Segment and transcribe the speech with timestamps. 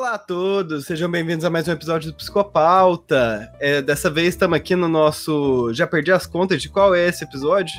[0.00, 3.52] Olá a todos, sejam bem-vindos a mais um episódio do Psicopauta.
[3.60, 5.74] É, dessa vez estamos aqui no nosso.
[5.74, 7.74] Já perdi as contas de qual é esse episódio.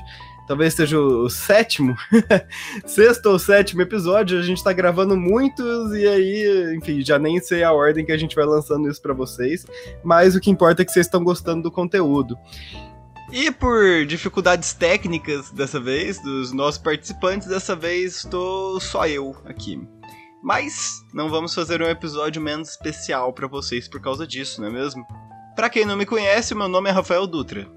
[0.47, 1.95] Talvez seja o, sétimo,
[2.85, 4.37] sexto ou sétimo episódio.
[4.37, 8.17] A gente está gravando muitos e aí, enfim, já nem sei a ordem que a
[8.17, 9.65] gente vai lançando isso para vocês.
[10.03, 12.37] Mas o que importa é que vocês estão gostando do conteúdo.
[13.31, 19.81] E por dificuldades técnicas dessa vez, dos nossos participantes, dessa vez estou só eu aqui.
[20.41, 24.71] Mas não vamos fazer um episódio menos especial para vocês por causa disso, não é
[24.71, 25.05] mesmo?
[25.55, 27.67] Para quem não me conhece, meu nome é Rafael Dutra.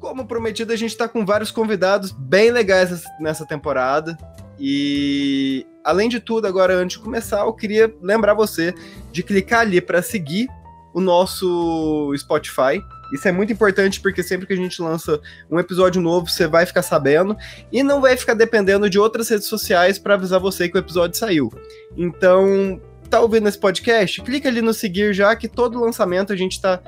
[0.00, 4.16] Como prometido, a gente tá com vários convidados bem legais nessa temporada.
[4.58, 8.74] E além de tudo, agora antes de começar, eu queria lembrar você
[9.12, 10.48] de clicar ali para seguir
[10.94, 16.00] o nosso Spotify isso é muito importante porque sempre que a gente lança um episódio
[16.00, 17.36] novo, você vai ficar sabendo
[17.72, 21.18] e não vai ficar dependendo de outras redes sociais para avisar você que o episódio
[21.18, 21.52] saiu.
[21.96, 24.22] Então, tá ouvindo esse podcast?
[24.22, 26.80] Clica ali no seguir já que todo lançamento a gente tá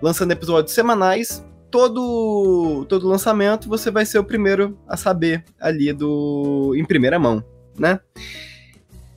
[0.00, 1.44] lançando episódios semanais.
[1.70, 7.42] Todo todo lançamento você vai ser o primeiro a saber ali do em primeira mão,
[7.78, 7.98] né?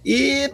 [0.05, 0.49] E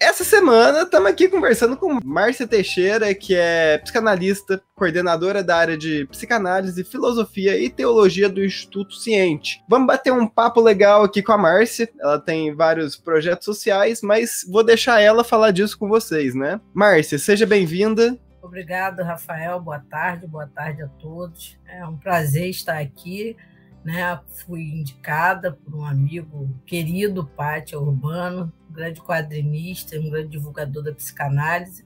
[0.00, 6.06] essa semana estamos aqui conversando com Márcia Teixeira, que é psicanalista, coordenadora da área de
[6.06, 9.60] psicanálise, filosofia e teologia do Instituto Ciente.
[9.68, 11.90] Vamos bater um papo legal aqui com a Márcia.
[11.98, 16.60] Ela tem vários projetos sociais, mas vou deixar ela falar disso com vocês, né?
[16.72, 18.16] Márcia, seja bem-vinda.
[18.40, 19.60] Obrigado, Rafael.
[19.60, 21.58] Boa tarde, boa tarde a todos.
[21.66, 23.36] É um prazer estar aqui.
[23.84, 24.20] Né?
[24.46, 31.84] Fui indicada por um amigo querido, Pátia Urbano, grande quadrinista, um grande divulgador da psicanálise.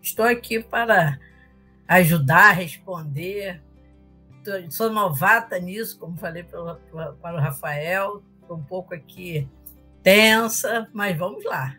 [0.00, 1.18] Estou aqui para
[1.86, 3.62] ajudar, responder.
[4.70, 8.22] Sou novata nisso, como falei para, o Rafael.
[8.40, 9.46] Estou um pouco aqui
[10.02, 11.76] tensa, mas vamos lá.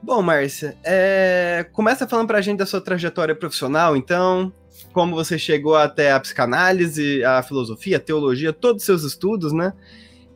[0.00, 1.68] Bom, Márcia, é...
[1.72, 4.52] começa falando para a gente da sua trajetória profissional, então,
[4.92, 9.72] como você chegou até a psicanálise, a filosofia, a teologia, todos os seus estudos, né?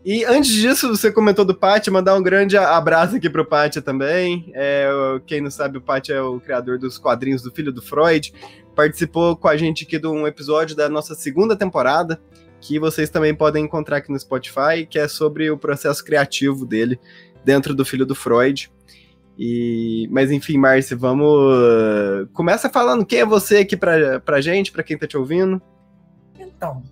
[0.04, 4.50] E antes disso, você comentou do Pátio, mandar um grande abraço aqui pro Pátio também.
[4.52, 4.88] É,
[5.26, 8.34] quem não sabe, o Pátio é o criador dos quadrinhos do Filho do Freud.
[8.74, 12.20] Participou com a gente aqui de um episódio da nossa segunda temporada,
[12.60, 16.98] que vocês também podem encontrar aqui no Spotify, que é sobre o processo criativo dele
[17.44, 18.72] dentro do Filho do Freud.
[19.38, 22.28] E, mas enfim, Márcia, vamos.
[22.32, 25.62] Começa falando quem é você aqui pra, pra gente, pra quem tá te ouvindo.
[26.38, 26.82] Então,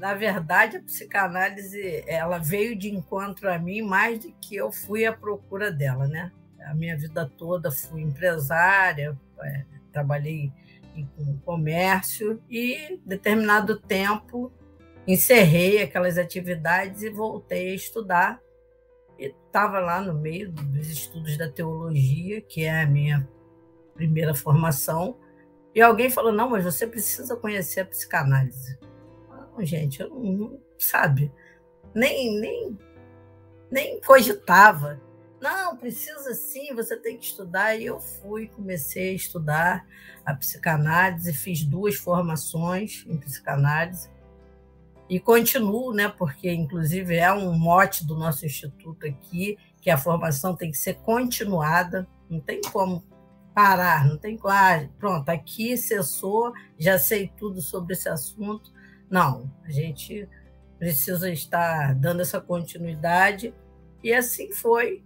[0.00, 5.04] na verdade, a psicanálise ela veio de encontro a mim mais do que eu fui
[5.04, 6.32] à procura dela, né?
[6.62, 10.50] A minha vida toda fui empresária, é, trabalhei
[10.96, 14.50] em comércio e, determinado tempo,
[15.06, 18.40] encerrei aquelas atividades e voltei a estudar.
[19.18, 23.28] Estava lá no meio dos estudos da teologia, que é a minha
[23.94, 25.18] primeira formação,
[25.74, 28.78] e alguém falou: não, mas você precisa conhecer a psicanálise
[29.64, 31.32] gente, eu não, sabe,
[31.94, 32.78] nem, nem,
[33.70, 35.00] nem cogitava.
[35.40, 37.74] Não, precisa sim, você tem que estudar.
[37.76, 39.86] E eu fui, comecei a estudar
[40.24, 44.10] a psicanálise, fiz duas formações em psicanálise
[45.08, 46.08] e continuo, né?
[46.08, 50.94] Porque inclusive é um mote do nosso instituto aqui que a formação tem que ser
[50.98, 53.02] continuada, não tem como
[53.52, 58.70] parar, não tem como, ah, pronto, aqui cessou, já sei tudo sobre esse assunto,
[59.10, 60.28] não, a gente
[60.78, 63.52] precisa estar dando essa continuidade.
[64.02, 65.02] E assim foi.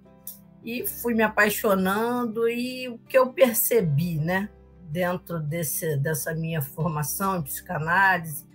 [0.63, 4.49] E fui me apaixonando, e o que eu percebi, né,
[4.85, 8.47] dentro desse, dessa minha formação em psicanálise,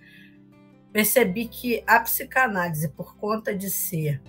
[0.92, 4.20] percebi que a psicanálise, por conta de ser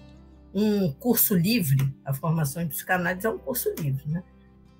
[0.54, 4.24] um curso livre, a formação em psicanálise é um curso livre, né?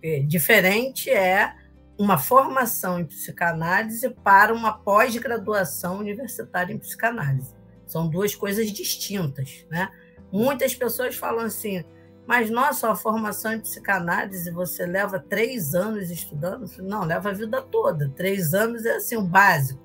[0.04, 1.56] É, diferente é
[2.02, 7.54] uma formação em psicanálise para uma pós-graduação universitária em psicanálise.
[7.86, 9.88] São duas coisas distintas, né?
[10.32, 11.86] Muitas pessoas falam assim,
[12.26, 16.66] mas nossa, a formação em psicanálise você leva três anos estudando?
[16.80, 18.10] Não, leva a vida toda.
[18.10, 19.84] Três anos é assim o básico,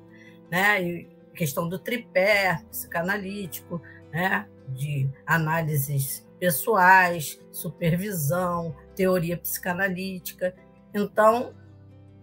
[0.51, 0.83] né?
[0.83, 3.79] E questão do tripé psicanalítico,
[4.11, 4.49] né?
[4.71, 10.55] De análises pessoais, supervisão, teoria psicanalítica.
[10.95, 11.53] Então,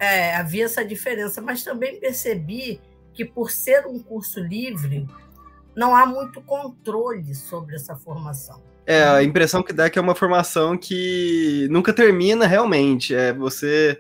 [0.04, 2.80] é, havia essa diferença, mas também percebi
[3.14, 5.08] que, por ser um curso livre,
[5.76, 8.62] não há muito controle sobre essa formação.
[8.86, 13.16] É, a impressão que dá é que é uma formação que nunca termina realmente.
[13.16, 13.98] É você.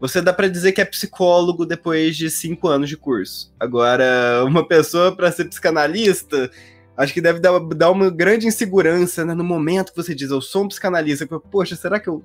[0.00, 3.52] Você dá para dizer que é psicólogo depois de cinco anos de curso.
[3.58, 6.50] Agora, uma pessoa para ser psicanalista,
[6.96, 10.64] acho que deve dar, uma grande insegurança né, no momento que você diz, eu sou
[10.64, 11.26] um psicanalista.
[11.26, 12.24] Poxa, será que eu.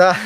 [0.00, 0.16] Tá.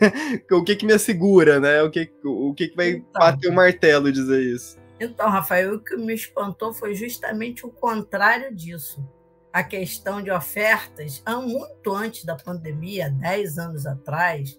[0.50, 1.82] o que que me assegura, né?
[1.82, 4.78] O que, o que, que vai então, bater o martelo dizer isso?
[4.98, 9.06] Então, Rafael, o que me espantou foi justamente o contrário disso.
[9.52, 14.58] A questão de ofertas, muito antes da pandemia, 10 anos atrás,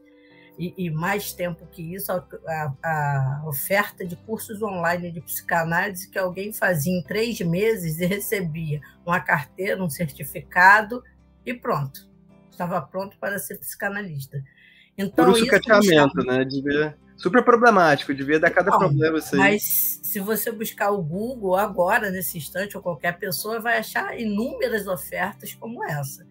[0.56, 6.07] e, e mais tempo que isso, a, a, a, oferta de cursos online de psicanálise
[6.12, 11.04] que alguém fazia em três meses e recebia uma carteira, um certificado
[11.44, 12.07] e pronto.
[12.51, 14.44] Estava pronto para ser psicanalista.
[15.00, 16.44] Então, Por isso cateamento, né?
[16.44, 16.98] Devia...
[17.16, 19.40] Super problemático, devia dar cada Não, problema isso aí.
[19.40, 24.88] Mas se você buscar o Google agora, nesse instante, ou qualquer pessoa, vai achar inúmeras
[24.88, 26.25] ofertas como essa.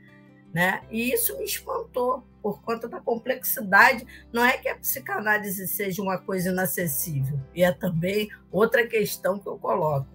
[0.52, 0.80] Né?
[0.90, 4.06] E isso me espantou por conta da complexidade.
[4.32, 9.46] Não é que a psicanálise seja uma coisa inacessível, e é também outra questão que
[9.46, 10.08] eu coloco.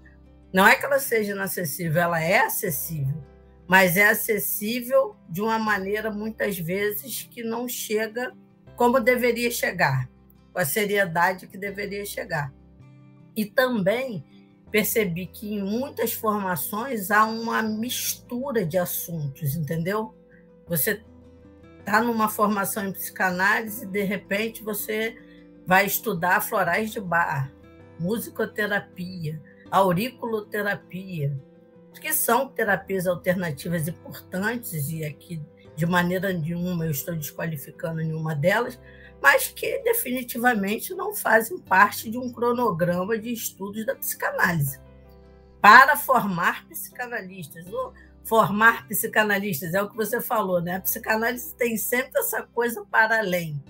[0.52, 3.24] Não é que ela seja inacessível, ela é acessível,
[3.68, 8.34] mas é acessível de uma maneira muitas vezes que não chega
[8.76, 10.10] como deveria chegar,
[10.52, 12.54] com a seriedade que deveria chegar.
[13.36, 14.24] E também
[14.72, 20.16] percebi que em muitas formações há uma mistura de assuntos, entendeu?
[20.68, 21.04] Você
[21.80, 25.16] está numa formação em psicanálise e de repente você
[25.66, 27.52] vai estudar florais de bar,
[28.00, 29.40] musicoterapia,
[29.70, 31.38] auriculoterapia,
[32.02, 35.42] que são terapias alternativas importantes e aqui
[35.76, 38.80] de maneira nenhuma eu estou desqualificando nenhuma delas,
[39.22, 44.80] mas que definitivamente não fazem parte de um cronograma de estudos da psicanálise.
[45.62, 47.66] Para formar psicanalistas,
[48.24, 50.76] formar psicanalistas, é o que você falou, né?
[50.76, 53.64] A psicanálise tem sempre essa coisa para além,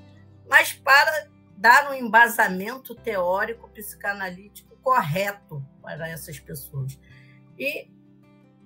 [0.50, 7.00] mas para dar um embasamento teórico psicanalítico correto para essas pessoas.
[7.58, 7.88] E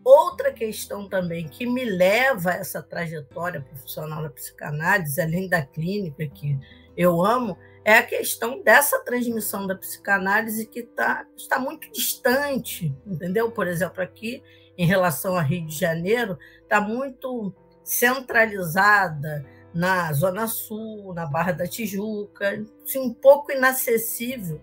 [0.08, 6.26] outra questão também que me leva a essa trajetória profissional da psicanálise, além da clínica
[6.28, 6.58] que
[6.96, 13.52] eu amo, é a questão dessa transmissão da psicanálise que tá, está muito distante, entendeu?
[13.52, 14.42] Por exemplo, aqui
[14.78, 21.68] em relação a Rio de Janeiro está muito centralizada na Zona Sul, na Barra da
[21.68, 24.62] Tijuca, assim, um pouco inacessível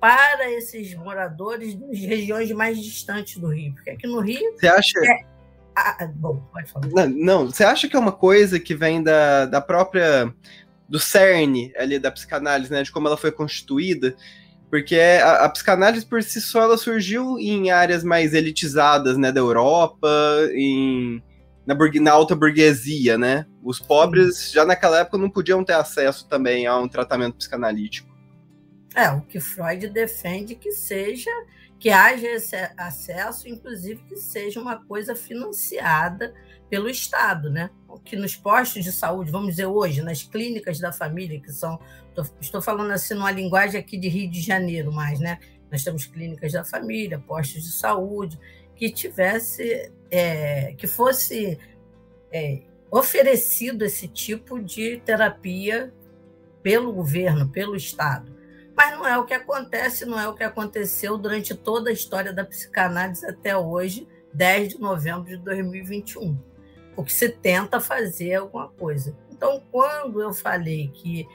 [0.00, 3.74] para esses moradores das regiões mais distantes do Rio.
[3.74, 4.52] Porque aqui no Rio.
[4.56, 4.98] Você acha.
[4.98, 5.36] É...
[5.74, 6.86] Ah, bom, pode falar.
[6.88, 10.32] Não, não, você acha que é uma coisa que vem da, da própria.
[10.88, 12.82] do cerne ali da psicanálise, né?
[12.82, 14.16] De como ela foi constituída
[14.70, 19.40] porque a, a, psicanálise por si só ela surgiu em áreas mais elitizadas, né, da
[19.40, 20.08] Europa,
[20.52, 21.22] em,
[21.64, 23.46] na, na alta burguesia, né?
[23.62, 28.15] Os pobres já naquela época não podiam ter acesso também a um tratamento psicanalítico.
[28.96, 31.30] É, o que Freud defende que seja,
[31.78, 36.34] que haja esse acesso, inclusive que seja uma coisa financiada
[36.70, 37.68] pelo Estado, né?
[38.06, 41.78] Que nos postos de saúde, vamos dizer hoje, nas clínicas da família, que são
[42.40, 45.38] estou falando assim numa linguagem aqui de Rio de Janeiro, mais, né?
[45.70, 48.38] Nós temos clínicas da família, postos de saúde,
[48.74, 51.58] que tivesse, é, que fosse
[52.32, 55.92] é, oferecido esse tipo de terapia
[56.62, 58.35] pelo governo, pelo Estado.
[58.76, 62.32] Mas não é o que acontece, não é o que aconteceu durante toda a história
[62.32, 66.38] da psicanálise até hoje, 10 de novembro de 2021.
[66.94, 69.16] O que se tenta fazer é alguma coisa.
[69.30, 71.26] Então, quando eu falei que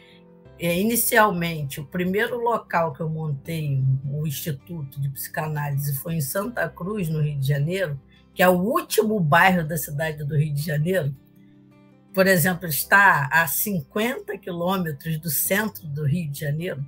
[0.59, 6.69] é, inicialmente, o primeiro local que eu montei o Instituto de Psicanálise foi em Santa
[6.69, 7.99] Cruz, no Rio de Janeiro,
[8.35, 11.15] que é o último bairro da cidade do Rio de Janeiro.
[12.13, 16.85] Por exemplo, está a 50 quilômetros do centro do Rio de Janeiro.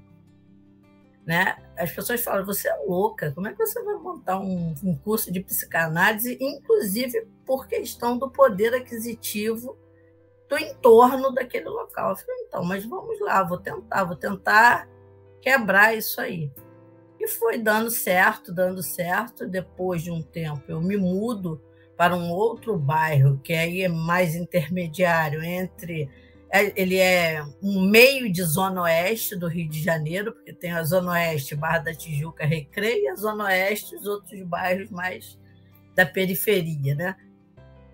[1.25, 1.56] Né?
[1.77, 5.32] As pessoas falam: você é louca, como é que você vai montar um, um curso
[5.32, 9.77] de psicanálise, inclusive por questão do poder aquisitivo
[10.50, 12.12] do entorno daquele local.
[12.12, 14.88] Eu falei, então, mas vamos lá, vou tentar, vou tentar
[15.42, 16.51] quebrar isso aí.
[17.20, 19.48] E foi dando certo, dando certo.
[19.48, 21.62] Depois de um tempo, eu me mudo
[21.98, 26.10] para um outro bairro, que aí é mais intermediário entre.
[26.53, 30.83] É, ele é um meio de zona oeste do Rio de Janeiro, porque tem a
[30.83, 35.39] zona oeste, Barra da Tijuca, Recreio, e a zona oeste, os outros bairros mais
[35.95, 37.15] da periferia, né?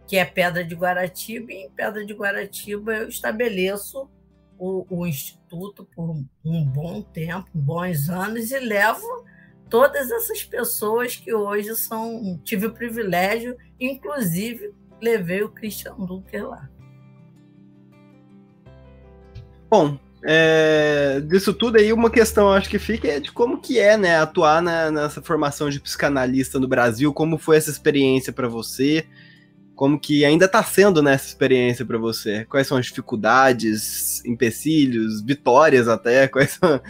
[0.09, 4.09] que é Pedra de Guaratiba, e em Pedra de Guaratiba eu estabeleço
[4.57, 6.09] o, o Instituto por
[6.43, 9.05] um bom tempo, bons anos, e levo
[9.69, 12.41] todas essas pessoas que hoje são.
[12.43, 16.67] Tive o privilégio, inclusive levei o Christian Dunker lá.
[19.69, 23.95] Bom, é, disso tudo aí, uma questão acho que fica é de como que é,
[23.95, 29.05] né, atuar na, nessa formação de psicanalista no Brasil, como foi essa experiência para você,
[29.75, 35.21] como que ainda está sendo nessa né, experiência para você, quais são as dificuldades, empecilhos,
[35.21, 36.81] vitórias até, quais são,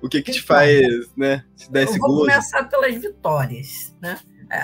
[0.00, 2.14] o que que te então, faz, né, te dar esse gosto?
[2.14, 4.18] Vou começar pelas vitórias, né?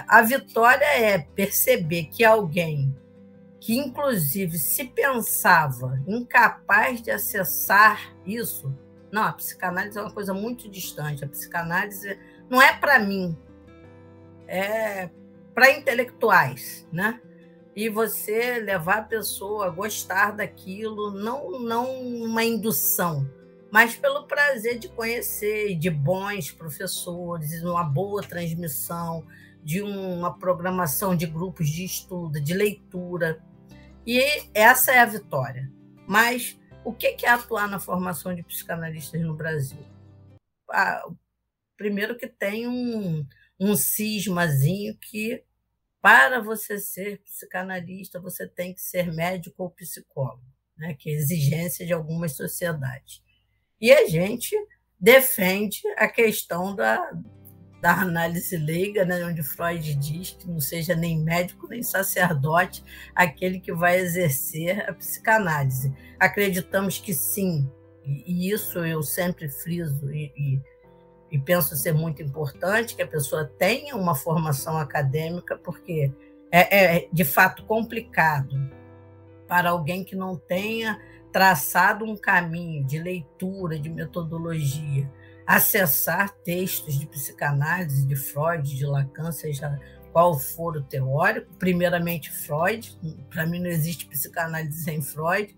[0.09, 2.95] A vitória é perceber que alguém
[3.65, 8.71] que inclusive se pensava incapaz de acessar isso,
[9.11, 11.25] não, a psicanálise é uma coisa muito distante.
[11.25, 12.19] A psicanálise
[12.51, 13.35] não é para mim,
[14.47, 15.09] é
[15.55, 17.19] para intelectuais, né?
[17.75, 23.27] E você levar a pessoa a gostar daquilo, não, não uma indução,
[23.71, 29.25] mas pelo prazer de conhecer, de bons professores, uma boa transmissão,
[29.63, 33.43] de uma programação de grupos de estudo, de leitura.
[34.07, 34.21] E
[34.53, 35.71] essa é a vitória.
[36.07, 39.85] Mas o que é atuar na formação de psicanalistas no Brasil?
[40.71, 41.07] Ah,
[41.77, 43.27] primeiro que tem um,
[43.59, 45.43] um cismazinho que
[46.01, 50.45] para você ser psicanalista, você tem que ser médico ou psicólogo,
[50.77, 50.95] né?
[50.99, 53.23] que é exigência de algumas sociedades.
[53.81, 54.55] E a gente
[55.01, 57.11] defende a questão da,
[57.85, 62.83] da análise leiga, né, onde Freud diz que não seja nem médico nem sacerdote
[63.15, 65.93] aquele que vai exercer a psicanálise.
[66.19, 67.71] Acreditamos que sim,
[68.03, 70.63] e isso eu sempre friso e, e,
[71.33, 76.11] e penso ser muito importante que a pessoa tenha uma formação acadêmica, porque
[76.51, 78.57] é, é de fato complicado
[79.47, 80.99] para alguém que não tenha
[81.31, 85.07] traçado um caminho de leitura, de metodologia
[85.47, 89.79] acessar textos de psicanálise de Freud, de Lacan, seja
[90.13, 91.53] qual for o teórico.
[91.59, 92.99] Primeiramente, Freud,
[93.31, 95.55] para mim não existe psicanálise sem Freud,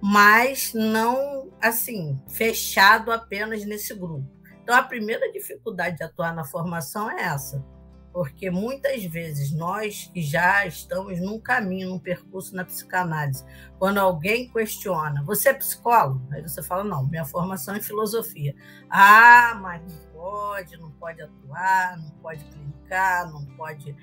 [0.00, 4.26] mas não assim, fechado apenas nesse grupo.
[4.62, 7.64] Então, a primeira dificuldade de atuar na formação é essa
[8.12, 13.44] porque muitas vezes nós que já estamos num caminho, num percurso na psicanálise,
[13.78, 16.22] quando alguém questiona, você é psicólogo?
[16.30, 18.54] Aí você fala, não, minha formação é filosofia.
[18.90, 23.96] Ah, mas não pode, não pode atuar, não pode clicar, não pode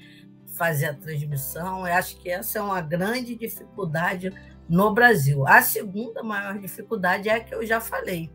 [0.57, 1.87] fazer a transmissão.
[1.87, 4.33] Eu acho que essa é uma grande dificuldade
[4.67, 5.47] no Brasil.
[5.47, 8.31] A segunda maior dificuldade é a que eu já falei,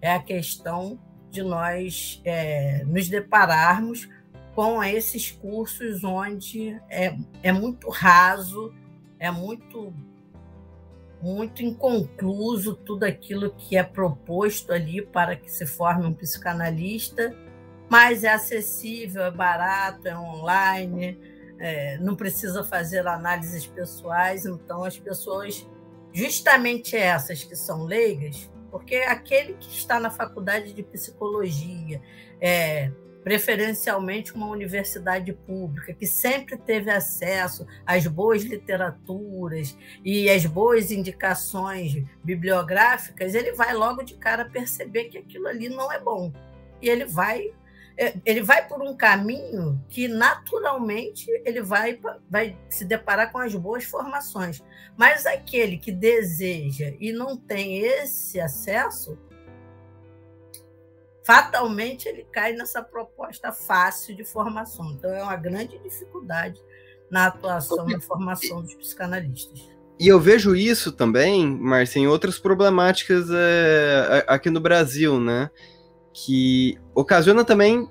[0.00, 0.98] é a questão
[1.30, 4.08] de nós é, nos depararmos
[4.54, 8.72] com esses cursos onde é, é muito raso,
[9.18, 9.92] é muito
[11.22, 17.32] muito inconcluso tudo aquilo que é proposto ali para que se forme um psicanalista,
[17.88, 21.16] mas é acessível, é barato, é online,
[21.60, 25.64] é, não precisa fazer análises pessoais, então as pessoas,
[26.12, 32.02] justamente essas que são leigas, porque aquele que está na faculdade de psicologia,
[32.40, 32.90] é,
[33.22, 42.04] preferencialmente uma universidade pública, que sempre teve acesso às boas literaturas e às boas indicações
[42.24, 46.32] bibliográficas, ele vai logo de cara perceber que aquilo ali não é bom.
[46.80, 47.52] E ele vai
[47.96, 53.54] é, ele vai por um caminho que naturalmente ele vai, vai se deparar com as
[53.54, 54.62] boas formações.
[54.96, 59.18] Mas aquele que deseja e não tem esse acesso,
[61.24, 64.90] fatalmente ele cai nessa proposta fácil de formação.
[64.92, 66.60] Então, é uma grande dificuldade
[67.10, 69.70] na atuação e formação dos psicanalistas.
[70.00, 75.50] E eu vejo isso também, Márcia, em outras problemáticas é, aqui no Brasil, né?
[76.12, 77.88] Que ocasiona também,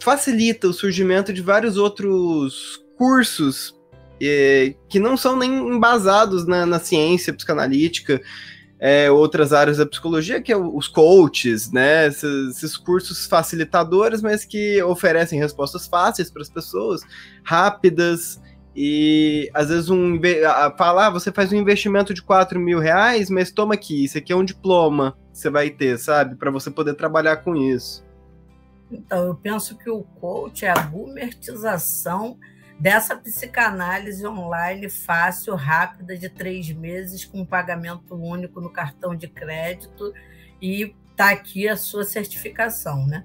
[0.00, 3.78] facilita o surgimento de vários outros cursos
[4.22, 8.20] é, que não são nem embasados na, na ciência psicanalítica,
[8.80, 12.06] é, outras áreas da psicologia, que é os coaches, né?
[12.06, 17.02] Esses, esses, cursos facilitadores, mas que oferecem respostas fáceis para as pessoas,
[17.44, 18.40] rápidas,
[18.74, 20.18] e às vezes um
[20.78, 24.32] falar, ah, você faz um investimento de 4 mil reais, mas toma aqui, isso aqui
[24.32, 26.36] é um diploma que você vai ter, sabe?
[26.36, 28.02] Para você poder trabalhar com isso.
[28.90, 32.38] Então, eu penso que o coach é a gumertização
[32.80, 40.14] dessa psicanálise online fácil, rápida, de três meses, com pagamento único no cartão de crédito,
[40.62, 43.22] e está aqui a sua certificação, né?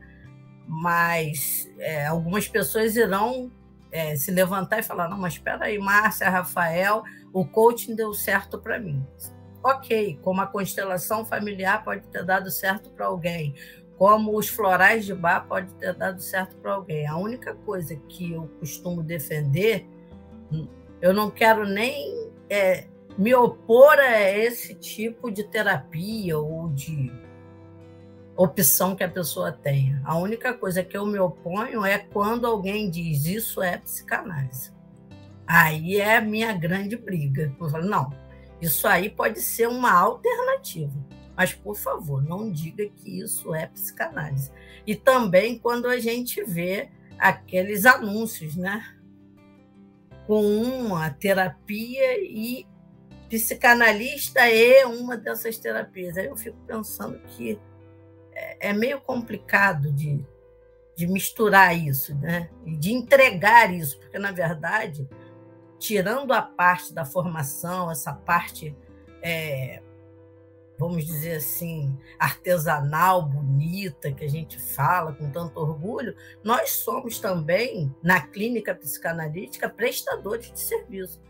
[0.68, 3.50] Mas é, algumas pessoas irão
[3.92, 8.60] é, se levantar e falar: não, mas espera aí, Márcia, Rafael, o coaching deu certo
[8.60, 9.06] para mim.
[9.64, 13.56] Ok, como a constelação familiar pode ter dado certo para alguém,
[13.98, 17.08] como os florais de bar pode ter dado certo para alguém.
[17.08, 19.88] A única coisa que eu costumo defender,
[21.02, 22.88] eu não quero nem é,
[23.18, 27.12] me opor a esse tipo de terapia ou de
[28.36, 30.02] opção que a pessoa tenha.
[30.04, 34.74] A única coisa que eu me oponho é quando alguém diz isso é psicanálise.
[35.48, 37.54] Aí é a minha grande briga.
[37.60, 38.12] Eu falo, não,
[38.62, 40.94] isso aí pode ser uma alternativa.
[41.36, 44.52] Mas, por favor, não diga que isso é psicanálise.
[44.88, 48.96] E também quando a gente vê aqueles anúncios, né?
[50.28, 52.66] Com uma terapia e
[53.30, 56.18] psicanalista é uma dessas terapias.
[56.18, 57.60] Aí eu fico pensando que
[58.34, 60.24] é, é meio complicado de,
[60.96, 62.50] de misturar isso, né?
[62.66, 65.08] E de entregar isso, porque, na verdade,
[65.80, 68.76] tirando a parte da formação, essa parte,
[69.22, 69.82] é,
[70.78, 77.94] vamos dizer assim, artesanal, bonita, que a gente fala com tanto orgulho, nós somos também,
[78.04, 81.22] na clínica psicanalítica, prestadores de serviço.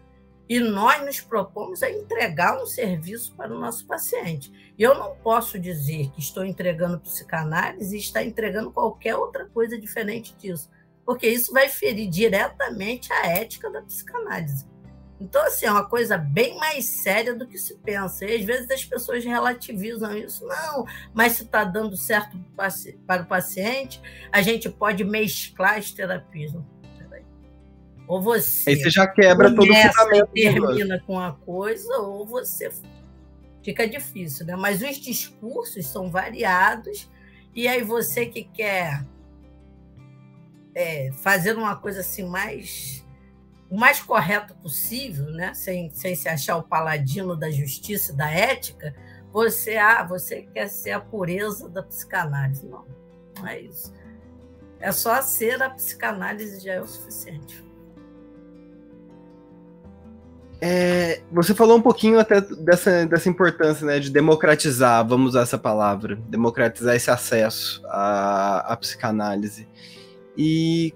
[0.48, 4.52] E nós nos propomos a entregar um serviço para o nosso paciente.
[4.78, 9.80] E eu não posso dizer que estou entregando psicanálise e estar entregando qualquer outra coisa
[9.80, 10.70] diferente disso,
[11.04, 14.75] porque isso vai ferir diretamente a ética da psicanálise.
[15.20, 18.26] Então, assim, é uma coisa bem mais séria do que se pensa.
[18.26, 20.46] E às vezes as pessoas relativizam isso.
[20.46, 22.38] Não, mas se está dando certo
[23.08, 26.54] para o paciente, a gente pode mesclar as terapias.
[28.08, 28.70] Ou você.
[28.70, 30.30] Aí você já quebra todo o fundamento.
[30.36, 32.70] E termina com a coisa, ou você.
[33.64, 34.56] Fica difícil, né?
[34.56, 37.10] Mas os discursos são variados,
[37.54, 39.04] e aí você que quer
[40.76, 43.04] é, fazer uma coisa assim mais
[43.70, 45.54] o mais correto possível, né?
[45.54, 48.96] sem, sem se achar o paladino da justiça e da ética,
[49.32, 52.66] você, ah, você quer ser a pureza da psicanálise.
[52.66, 52.86] Não,
[53.38, 53.94] não é isso.
[54.80, 57.66] É só ser a psicanálise já é o suficiente.
[60.62, 65.58] É, você falou um pouquinho até dessa, dessa importância né, de democratizar, vamos usar essa
[65.58, 69.68] palavra, democratizar esse acesso à, à psicanálise.
[70.38, 70.94] E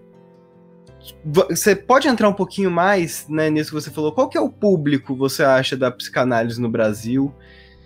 [1.24, 4.12] você pode entrar um pouquinho mais né, nisso que você falou?
[4.12, 7.34] Qual que é o público, você acha, da psicanálise no Brasil?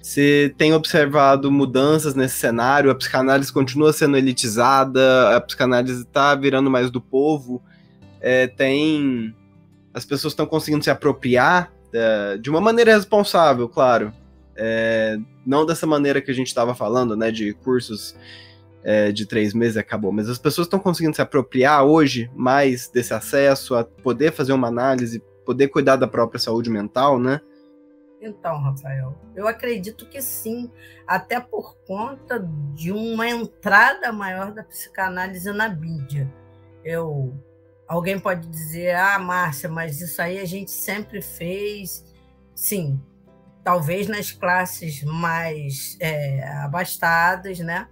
[0.01, 2.91] Você tem observado mudanças nesse cenário?
[2.91, 5.35] A psicanálise continua sendo elitizada?
[5.35, 7.61] A psicanálise está virando mais do povo?
[8.19, 9.33] É, tem
[9.93, 14.11] as pessoas estão conseguindo se apropriar é, de uma maneira responsável, claro.
[14.55, 18.15] É, não dessa maneira que a gente estava falando, né, de cursos
[18.83, 23.13] é, de três meses acabou, mas as pessoas estão conseguindo se apropriar hoje mais desse
[23.13, 27.39] acesso a poder fazer uma análise, poder cuidar da própria saúde mental, né?
[28.21, 30.71] Então, Rafael, eu acredito que sim,
[31.05, 32.39] até por conta
[32.73, 36.31] de uma entrada maior da psicanálise na mídia.
[36.85, 37.33] Eu
[37.93, 42.03] Alguém pode dizer, ah, Márcia, mas isso aí a gente sempre fez.
[42.55, 42.99] Sim,
[43.63, 47.87] talvez nas classes mais é, abastadas, né?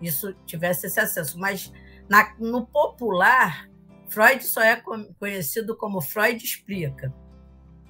[0.00, 1.38] Isso tivesse esse acesso.
[1.38, 1.72] Mas
[2.08, 3.68] na, no popular,
[4.08, 4.82] Freud só é
[5.18, 7.12] conhecido como Freud explica.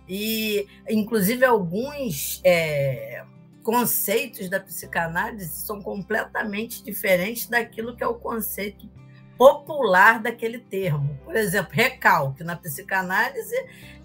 [0.09, 3.25] E, inclusive, alguns é,
[3.63, 8.89] conceitos da psicanálise são completamente diferentes daquilo que é o conceito
[9.37, 11.19] popular daquele termo.
[11.25, 13.57] Por exemplo, recalque na psicanálise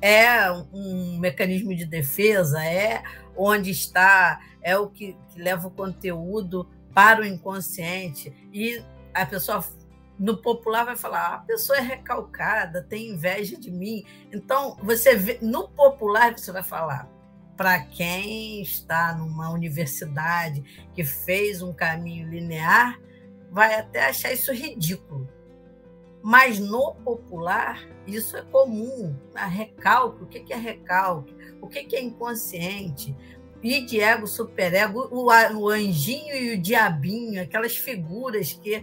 [0.02, 3.04] é um mecanismo de defesa, é
[3.38, 8.34] onde está, é o que, que leva o conteúdo para o inconsciente.
[8.54, 9.63] E a pessoa
[10.17, 14.04] no popular vai falar: ah, a pessoa é recalcada, tem inveja de mim.
[14.32, 17.10] Então, você vê, no popular você vai falar
[17.58, 22.99] para quem está numa universidade que fez um caminho linear,
[23.51, 25.30] vai até achar isso ridículo.
[26.23, 29.15] Mas no popular, isso é comum.
[29.36, 31.36] A recalque, o que é recalque?
[31.60, 33.15] O que é inconsciente?
[33.62, 38.82] De ego, superego, o, o anjinho e o diabinho, aquelas figuras que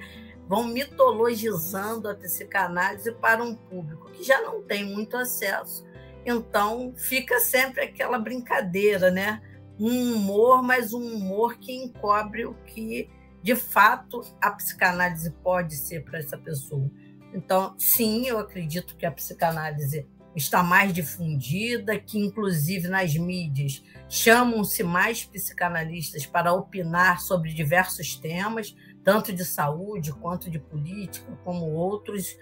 [0.48, 5.86] vão mitologizando a psicanálise para um público que já não tem muito acesso.
[6.24, 9.42] Então, fica sempre aquela brincadeira, né?
[9.78, 13.10] Um humor, mas um humor que encobre o que
[13.42, 16.90] de fato a psicanálise pode ser para essa pessoa.
[17.32, 24.82] Então, sim, eu acredito que a psicanálise está mais difundida, que inclusive nas mídias chamam-se
[24.82, 32.36] mais psicanalistas para opinar sobre diversos temas, tanto de saúde quanto de política, como outros.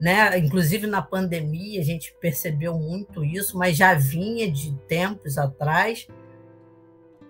[0.00, 0.38] Né?
[0.38, 6.06] Inclusive na pandemia a gente percebeu muito isso, mas já vinha de tempos atrás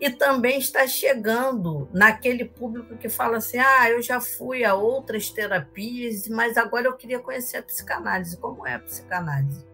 [0.02, 5.30] e também está chegando naquele público que fala assim: ah, eu já fui a outras
[5.30, 8.36] terapias, mas agora eu queria conhecer a psicanálise.
[8.36, 9.71] Como é a psicanálise?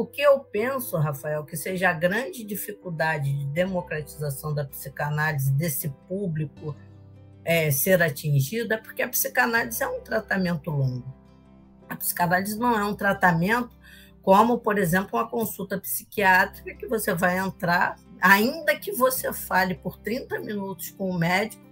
[0.00, 5.90] O que eu penso, Rafael, que seja a grande dificuldade de democratização da psicanálise desse
[6.08, 6.74] público
[7.44, 11.04] é, ser atingido é porque a psicanálise é um tratamento longo.
[11.86, 13.76] A psicanálise não é um tratamento
[14.22, 19.98] como, por exemplo, uma consulta psiquiátrica que você vai entrar, ainda que você fale por
[19.98, 21.62] 30 minutos com o médico,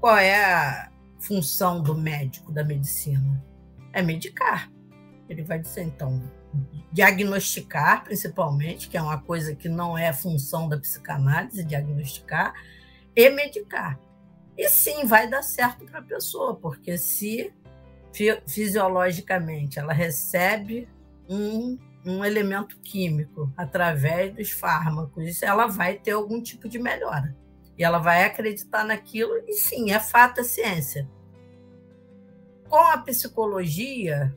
[0.00, 3.42] qual é a função do médico da medicina?
[3.94, 4.70] É medicar.
[5.30, 6.22] Ele vai dizer, então,
[6.92, 12.54] diagnosticar, principalmente, que é uma coisa que não é função da psicanálise, diagnosticar,
[13.14, 13.98] e medicar.
[14.56, 17.52] E sim, vai dar certo para a pessoa, porque se
[18.46, 20.88] fisiologicamente ela recebe
[21.28, 27.36] um, um elemento químico através dos fármacos, ela vai ter algum tipo de melhora.
[27.76, 31.08] E ela vai acreditar naquilo, e sim, é fato, é ciência.
[32.68, 34.36] Com a psicologia,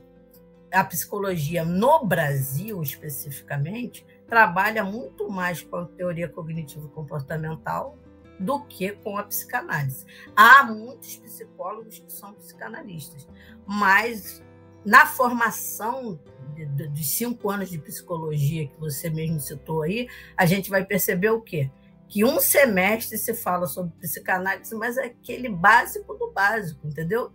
[0.71, 7.97] a psicologia no Brasil especificamente trabalha muito mais com a teoria cognitivo-comportamental
[8.39, 10.05] do que com a psicanálise.
[10.36, 13.27] Há muitos psicólogos que são psicanalistas,
[13.65, 14.41] mas
[14.84, 16.19] na formação
[16.89, 21.41] dos cinco anos de psicologia que você mesmo citou aí, a gente vai perceber o
[21.41, 21.69] quê?
[22.07, 27.31] Que um semestre se fala sobre psicanálise, mas é aquele básico do básico, entendeu?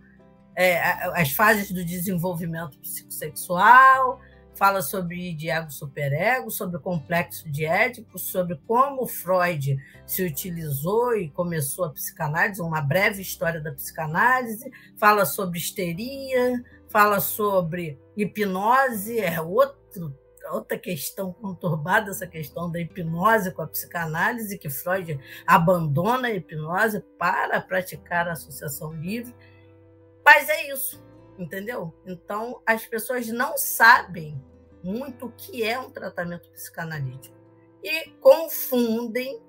[0.59, 0.81] É,
[1.21, 4.19] as fases do desenvolvimento psicossexual,
[4.55, 11.29] fala sobre Diego superego, sobre o complexo de Édipo, sobre como Freud se utilizou e
[11.29, 19.39] começou a psicanálise, uma breve história da psicanálise, fala sobre histeria, fala sobre hipnose, é
[19.39, 20.17] outro,
[20.51, 27.03] outra questão conturbada, essa questão da hipnose com a psicanálise, que Freud abandona a hipnose
[27.19, 29.35] para praticar a associação livre.
[30.27, 31.93] Mas é isso entendeu?
[32.05, 34.41] Então, as pessoas não sabem
[34.83, 37.35] muito o que é um tratamento psicanalítico
[37.83, 39.41] e confundem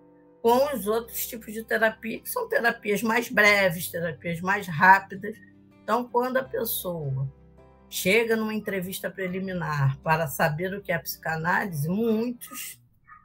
[0.42, 5.36] com os outros tipos de terapia, que são terapias mais breves, terapias mais rápidas.
[5.82, 7.28] Então, quando a pessoa
[7.90, 12.80] chega numa entrevista preliminar para saber o que é psicanálise, muitos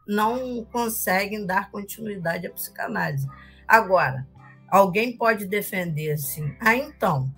[0.08, 3.28] não conseguem dar continuidade à psicanálise.
[3.68, 4.28] Agora,
[4.70, 7.34] alguém pode defender assim, ah, então,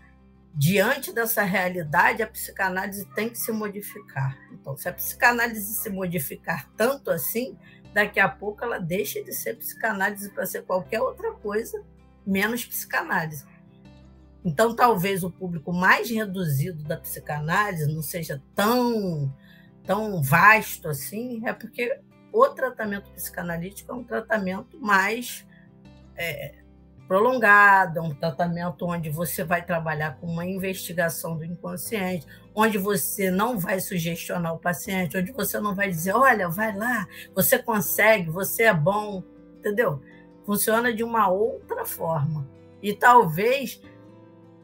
[0.56, 4.38] diante dessa realidade, a psicanálise tem que se modificar.
[4.54, 7.58] Então, se a psicanálise se modificar tanto assim,
[7.94, 11.84] daqui a pouco ela deixa de ser psicanálise para ser qualquer outra coisa,
[12.26, 13.46] menos psicanálise.
[14.46, 19.34] Então, talvez o público mais reduzido da psicanálise não seja tão,
[19.84, 22.00] tão vasto assim, é porque
[22.32, 25.46] o tratamento psicanalítico é um tratamento mais
[26.16, 26.56] é,
[27.08, 33.60] prolongada, um tratamento onde você vai trabalhar com uma investigação do inconsciente, onde você não
[33.60, 38.64] vai sugestionar o paciente, onde você não vai dizer, olha, vai lá, você consegue, você
[38.64, 39.24] é bom,
[39.60, 40.02] entendeu?
[40.46, 42.48] Funciona de uma outra forma.
[42.82, 43.82] E talvez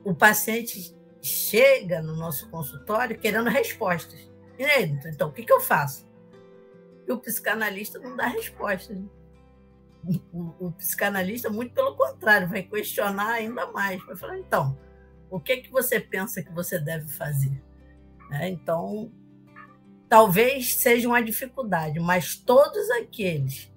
[0.04, 4.20] o paciente chega no nosso consultório querendo respostas.
[4.58, 6.08] E aí, então, o que, eu faço?
[7.08, 8.98] E o psicanalista não dá respostas.
[8.98, 9.06] Né?
[10.34, 14.78] O, o, psicanalista, muito pelo contrário, vai questionar ainda mais, vai falar, então,
[15.30, 17.62] o que, que você pensa que você deve fazer?
[18.32, 19.12] É, então,
[20.10, 23.72] talvez seja uma dificuldade, mas todos aqueles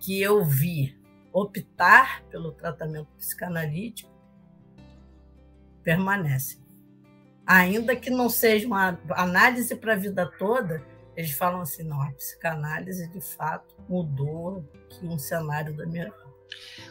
[0.00, 0.98] que eu vi
[1.32, 4.10] optar pelo tratamento psicanalítico
[5.82, 6.60] permanecem.
[7.46, 10.84] Ainda que não seja uma análise para a vida toda,
[11.18, 16.28] eles falam assim, não, a psicanálise de fato mudou aqui um cenário da minha vida.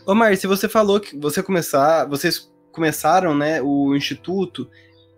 [0.06, 4.70] Ô se você falou que você começar, vocês começaram, né, o instituto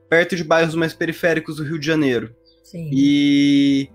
[0.07, 2.35] perto de bairros mais periféricos do Rio de Janeiro.
[2.63, 2.87] Sim.
[2.93, 3.89] E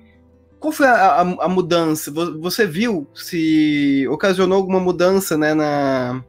[0.59, 2.11] qual foi a, a, a mudança?
[2.41, 6.25] Você viu se ocasionou alguma mudança, né, na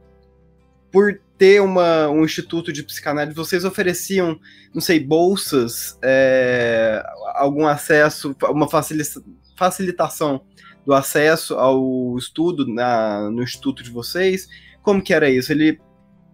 [0.92, 4.38] por ter uma, um instituto de psicanálise, vocês ofereciam,
[4.74, 7.02] não sei, bolsas, é,
[7.34, 8.68] algum acesso, uma
[9.56, 10.42] facilitação
[10.84, 14.48] do acesso ao estudo na, no instituto de vocês?
[14.82, 15.52] Como que era isso?
[15.52, 15.78] Ele,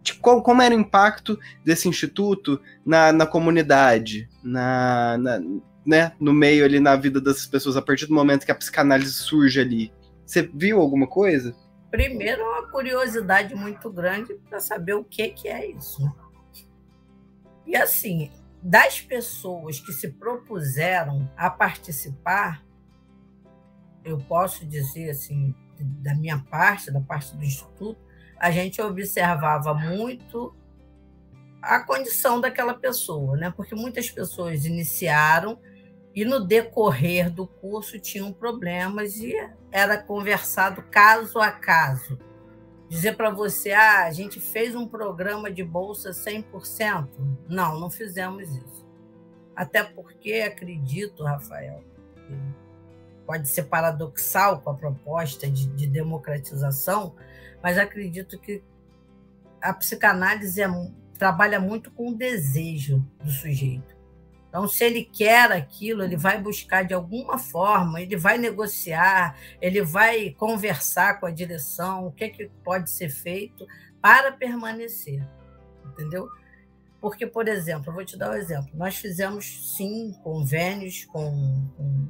[0.03, 5.41] tipo, qual, como era o impacto desse instituto na, na comunidade, na, na,
[5.85, 9.15] né, no meio ali, na vida das pessoas, a partir do momento que a psicanálise
[9.15, 9.93] surge ali?
[10.25, 11.57] Você viu alguma coisa?
[11.93, 16.03] Primeiro, uma curiosidade muito grande para saber o que, que é isso.
[17.67, 22.65] E assim, das pessoas que se propuseram a participar,
[24.03, 28.01] eu posso dizer assim, da minha parte, da parte do Instituto,
[28.39, 30.57] a gente observava muito
[31.61, 33.53] a condição daquela pessoa, né?
[33.55, 35.61] Porque muitas pessoas iniciaram
[36.15, 39.35] E no decorrer do curso tinham problemas e
[39.71, 42.19] era conversado caso a caso.
[42.89, 47.09] Dizer para você, ah, a gente fez um programa de bolsa 100%.
[47.49, 48.87] Não, não fizemos isso.
[49.57, 51.83] Até porque acredito, Rafael,
[53.27, 57.15] pode ser paradoxal com a proposta de, de democratização,
[57.63, 58.63] mas acredito que
[59.61, 60.69] a psicanálise é,
[61.17, 63.92] trabalha muito com o desejo do sujeito.
[64.53, 69.81] Então, se ele quer aquilo, ele vai buscar de alguma forma, ele vai negociar, ele
[69.81, 73.67] vai conversar com a direção, o que, é que pode ser feito
[73.99, 75.27] para permanecer,
[75.87, 76.29] entendeu?
[77.01, 78.69] Porque, por exemplo, eu vou te dar um exemplo.
[78.75, 82.09] Nós fizemos, sim, convênios com, com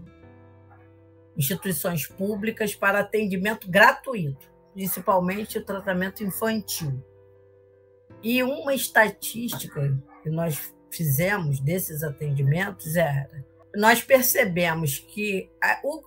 [1.37, 7.00] instituições públicas para atendimento gratuito, principalmente o tratamento infantil.
[8.20, 15.50] E uma estatística que nós fizemos desses atendimentos era: nós percebemos que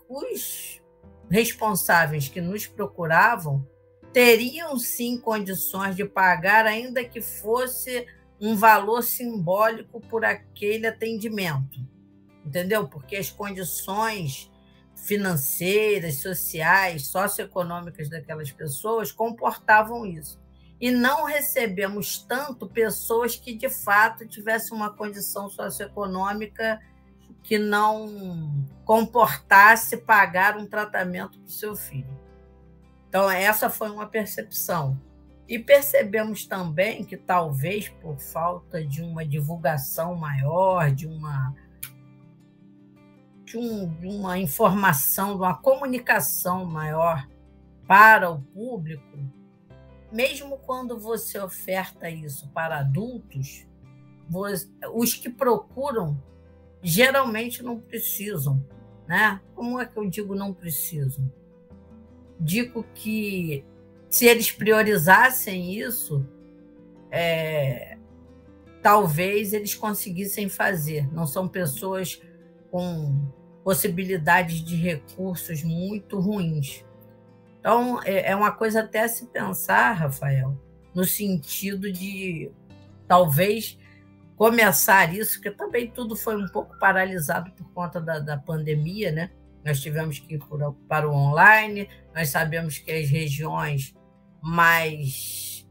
[0.07, 0.81] os
[1.29, 3.67] responsáveis que nos procuravam
[4.13, 8.05] teriam sim condições de pagar, ainda que fosse
[8.39, 11.79] um valor simbólico por aquele atendimento.
[12.45, 12.87] Entendeu?
[12.87, 14.51] Porque as condições
[14.95, 20.39] financeiras, sociais, socioeconômicas daquelas pessoas comportavam isso
[20.85, 26.79] e não recebemos tanto pessoas que de fato tivessem uma condição socioeconômica
[27.41, 32.19] que não comportasse pagar um tratamento para o seu filho.
[33.09, 35.01] Então, essa foi uma percepção.
[35.47, 41.55] E percebemos também que talvez por falta de uma divulgação maior, de uma,
[43.43, 47.27] de, um, de uma informação, de uma comunicação maior
[47.87, 49.17] para o público,
[50.15, 53.67] mesmo quando você oferta isso para adultos,
[54.93, 56.17] os que procuram
[56.81, 58.65] geralmente não precisam,
[59.05, 59.41] né?
[59.53, 61.29] Como é que eu digo não precisam?
[62.39, 63.65] Digo que
[64.09, 66.25] se eles priorizassem isso,
[67.11, 67.97] é,
[68.81, 71.11] talvez eles conseguissem fazer.
[71.11, 72.21] Não são pessoas
[72.71, 73.29] com
[73.65, 76.84] possibilidades de recursos muito ruins.
[77.65, 80.55] Então, é, uma coisa até a se pensar, Rafael,
[80.93, 82.51] no sentido de
[83.07, 83.75] talvez
[84.35, 89.31] começar isso, porque também tudo foi um pouco paralisado por conta da, da pandemia, né?
[89.65, 90.41] Nós tivemos que ir
[90.87, 93.95] para o online, nós sabemos que as regiões
[94.39, 95.67] mais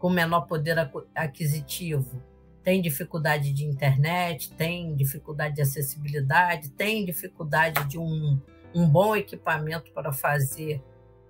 [0.00, 0.76] com menor poder
[1.14, 2.20] aquisitivo
[2.64, 8.36] têm dificuldade de internet, têm dificuldade de acessibilidade, têm dificuldade de um,
[8.74, 10.82] um bom equipamento para fazer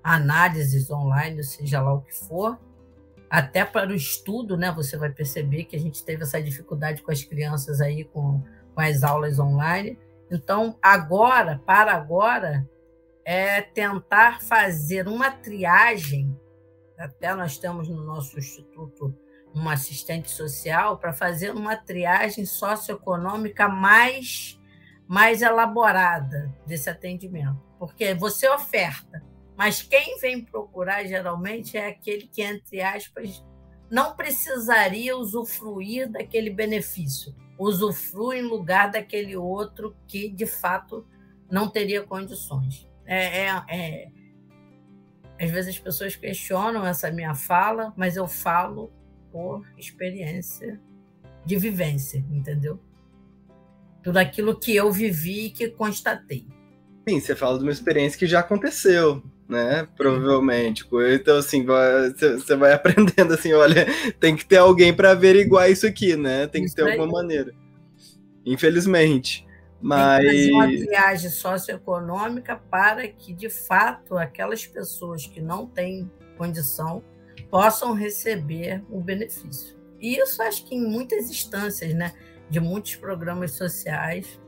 [0.07, 2.57] análises online, seja lá o que for,
[3.29, 4.71] até para o estudo, né?
[4.71, 8.41] Você vai perceber que a gente teve essa dificuldade com as crianças aí com,
[8.73, 9.99] com as aulas online.
[10.31, 12.69] Então, agora, para agora,
[13.25, 16.39] é tentar fazer uma triagem.
[16.97, 19.13] Até nós temos no nosso instituto
[19.53, 24.61] uma assistente social para fazer uma triagem socioeconômica mais
[25.09, 29.23] mais elaborada desse atendimento, porque você oferta
[29.57, 33.43] mas quem vem procurar geralmente é aquele que, entre aspas,
[33.91, 41.07] não precisaria usufruir daquele benefício, usufrui em lugar daquele outro que, de fato,
[41.51, 42.89] não teria condições.
[43.05, 44.09] É, é, é...
[45.41, 48.93] Às vezes as pessoas questionam essa minha fala, mas eu falo
[49.31, 50.81] por experiência
[51.45, 52.81] de vivência, entendeu?
[54.03, 56.47] Tudo aquilo que eu vivi e que constatei.
[57.09, 59.87] Sim, você fala de uma experiência que já aconteceu, né?
[59.97, 60.85] Provavelmente.
[61.13, 63.87] Então, assim, você vai aprendendo assim, olha,
[64.19, 66.47] tem que ter alguém para averiguar isso aqui, né?
[66.47, 67.53] Tem que ter alguma maneira.
[68.45, 69.47] Infelizmente.
[69.81, 70.25] Mas.
[70.25, 77.03] Tem uma viagem socioeconômica para que, de fato, aquelas pessoas que não têm condição
[77.51, 79.77] possam receber o benefício.
[80.01, 82.13] E isso acho que em muitas instâncias, né?
[82.49, 84.41] De muitos programas sociais,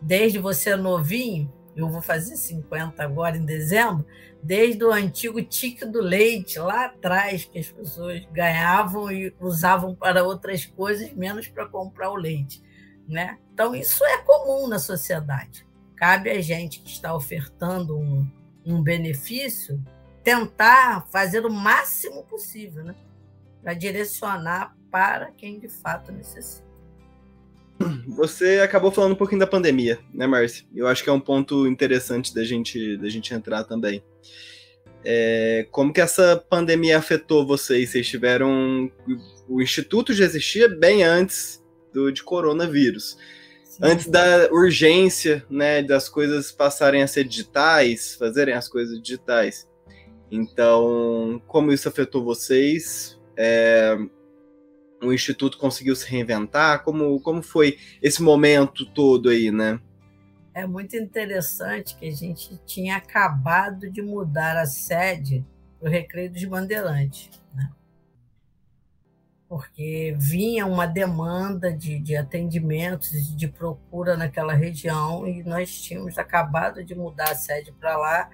[0.00, 4.04] desde você novinho, eu vou fazer 50 agora em dezembro,
[4.42, 10.24] desde o antigo tique do leite, lá atrás, que as pessoas ganhavam e usavam para
[10.24, 12.60] outras coisas, menos para comprar o leite.
[13.06, 13.38] Né?
[13.54, 15.64] Então, isso é comum na sociedade.
[15.94, 18.28] Cabe a gente que está ofertando um,
[18.66, 19.80] um benefício
[20.24, 22.94] tentar fazer o máximo possível né?
[23.62, 26.67] para direcionar para quem de fato necessita.
[28.06, 30.66] Você acabou falando um pouquinho da pandemia, né, Márcia?
[30.74, 34.02] Eu acho que é um ponto interessante da gente, da gente entrar também.
[35.04, 37.90] É, como que essa pandemia afetou vocês?
[37.90, 38.90] Vocês tiveram.
[39.48, 41.62] O Instituto já existia bem antes
[41.92, 43.16] do, de coronavírus.
[43.80, 49.68] antes da urgência, né, das coisas passarem a ser digitais, fazerem as coisas digitais.
[50.30, 53.18] Então, como isso afetou vocês?
[53.36, 53.96] É,
[55.02, 56.82] o Instituto conseguiu se reinventar?
[56.82, 59.80] Como, como foi esse momento todo aí, né?
[60.54, 65.44] É muito interessante que a gente tinha acabado de mudar a sede
[65.78, 67.30] para o Recreio dos Bandeirantes.
[67.54, 67.70] Né?
[69.48, 76.84] porque vinha uma demanda de, de atendimentos, de procura naquela região, e nós tínhamos acabado
[76.84, 78.28] de mudar a sede para lá.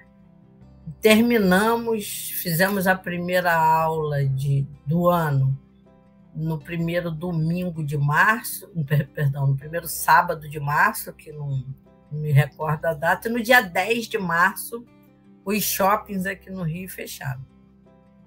[0.99, 5.57] Terminamos, fizemos a primeira aula de, do ano
[6.35, 8.69] no primeiro domingo de março,
[9.13, 11.65] perdão, no primeiro sábado de março, que não,
[12.11, 14.85] me recordo a data, e no dia 10 de março,
[15.43, 17.45] os shoppings aqui no Rio fecharam.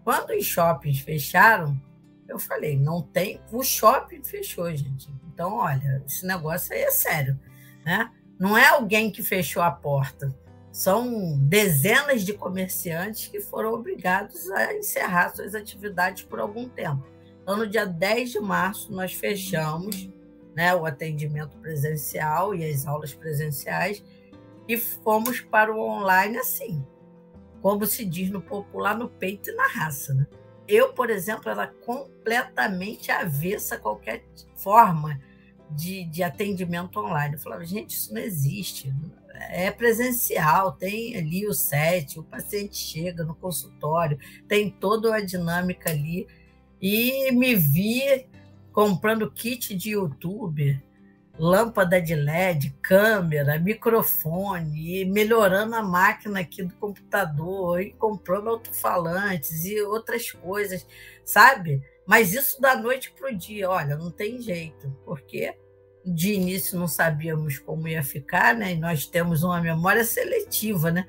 [0.04, 1.80] Quando os shoppings fecharam,
[2.28, 3.40] eu falei, não tem.
[3.52, 5.08] O shopping fechou, gente.
[5.32, 7.38] Então, olha, esse negócio aí é sério.
[7.84, 8.10] Né?
[8.38, 10.34] Não é alguém que fechou a porta.
[10.70, 17.04] São dezenas de comerciantes que foram obrigados a encerrar suas atividades por algum tempo.
[17.48, 20.10] Então, no dia 10 de março, nós fechamos
[20.54, 24.04] né, o atendimento presencial e as aulas presenciais
[24.68, 26.84] e fomos para o online assim,
[27.62, 30.12] como se diz no popular, no peito e na raça.
[30.12, 30.26] Né?
[30.68, 35.18] Eu, por exemplo, era completamente avessa a qualquer forma
[35.70, 37.36] de, de atendimento online.
[37.36, 38.94] Eu falava, gente, isso não existe.
[39.48, 45.88] É presencial, tem ali o set, o paciente chega no consultório, tem toda a dinâmica
[45.88, 46.26] ali.
[46.80, 48.26] E me vi
[48.72, 50.80] comprando kit de YouTube
[51.38, 59.64] lâmpada de LED, câmera, microfone, e melhorando a máquina aqui do computador, e comprando alto-falantes
[59.64, 60.86] e outras coisas,
[61.24, 61.80] sabe?
[62.04, 65.56] Mas isso da noite para o dia, olha, não tem jeito, porque
[66.04, 68.72] de início não sabíamos como ia ficar, né?
[68.72, 71.06] E nós temos uma memória seletiva, né?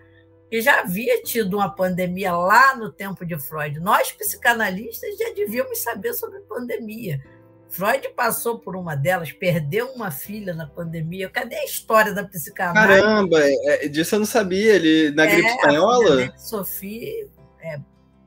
[0.52, 3.80] E já havia tido uma pandemia lá no tempo de Freud.
[3.80, 7.22] Nós, psicanalistas, já devíamos saber sobre pandemia
[7.70, 11.30] Freud passou por uma delas, perdeu uma filha na pandemia.
[11.30, 13.02] Cadê a história da psicanálise?
[13.02, 14.76] Caramba, é, é disso eu não sabia.
[14.76, 16.26] Ele na é, gripe espanhola?
[16.26, 17.30] A Sophie
[17.62, 17.80] é,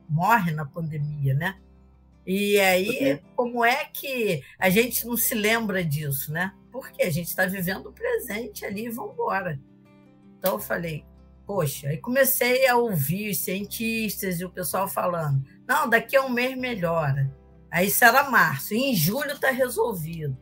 [0.07, 1.57] morre na pandemia, né?
[2.25, 6.53] E aí, como é que a gente não se lembra disso, né?
[6.71, 9.59] Porque a gente está vivendo o presente ali e vamos embora.
[10.39, 11.05] Então eu falei,
[11.53, 16.29] poxa, aí comecei a ouvir os cientistas e o pessoal falando, não, daqui a um
[16.29, 17.31] mês melhora.
[17.69, 18.73] Aí isso era março.
[18.73, 20.35] em julho está resolvido.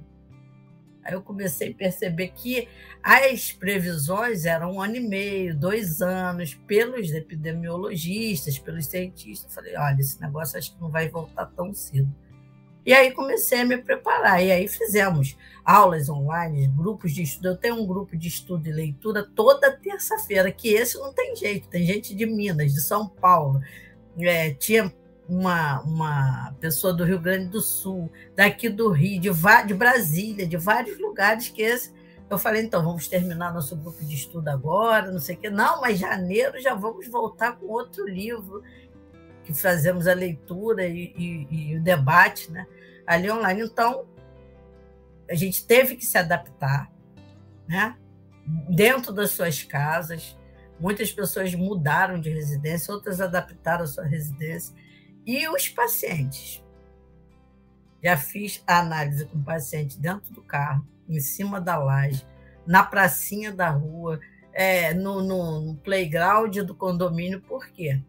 [1.04, 2.70] Aí eu comecei a perceber que
[3.04, 9.52] as previsões eram um ano e meio, dois anos, pelos epidemiologistas, pelos cientistas.
[9.52, 12.10] Eu falei, olha, esse negócio acho que não vai voltar tão cedo.
[12.86, 14.44] E aí comecei a me preparar.
[14.44, 17.50] E aí fizemos aulas online, grupos de estudo.
[17.50, 21.68] Eu tenho um grupo de estudo e leitura toda terça-feira, que esse não tem jeito.
[21.70, 23.62] Tem gente de Minas, de São Paulo.
[24.20, 24.94] É, tinha
[25.28, 29.30] uma, uma pessoa do Rio Grande do Sul, daqui do Rio, de,
[29.66, 31.94] de Brasília, de vários lugares que esse.
[32.30, 35.50] Eu falei, então, vamos terminar nosso grupo de estudo agora, não sei o quê.
[35.50, 38.64] Não, mas janeiro já vamos voltar com outro livro,
[39.44, 42.66] que fazemos a leitura e, e, e o debate né,
[43.06, 43.62] ali online.
[43.62, 44.06] Então,
[45.30, 46.92] a gente teve que se adaptar,
[47.68, 47.96] né?
[48.70, 50.38] dentro das suas casas.
[50.80, 54.76] Muitas pessoas mudaram de residência, outras adaptaram a sua residência.
[55.26, 56.64] E os pacientes?
[58.04, 62.26] Já fiz a análise com o paciente dentro do carro, em cima da laje,
[62.66, 64.20] na pracinha da rua,
[64.52, 67.40] é, no, no, no playground do condomínio.
[67.42, 68.02] Por quê?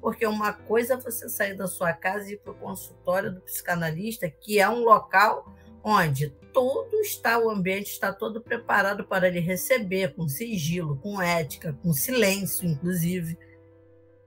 [0.00, 3.40] Porque uma coisa é você sair da sua casa e ir para o consultório do
[3.40, 9.40] psicanalista, que é um local onde todo está, o ambiente está todo preparado para lhe
[9.40, 13.38] receber, com sigilo, com ética, com silêncio, inclusive.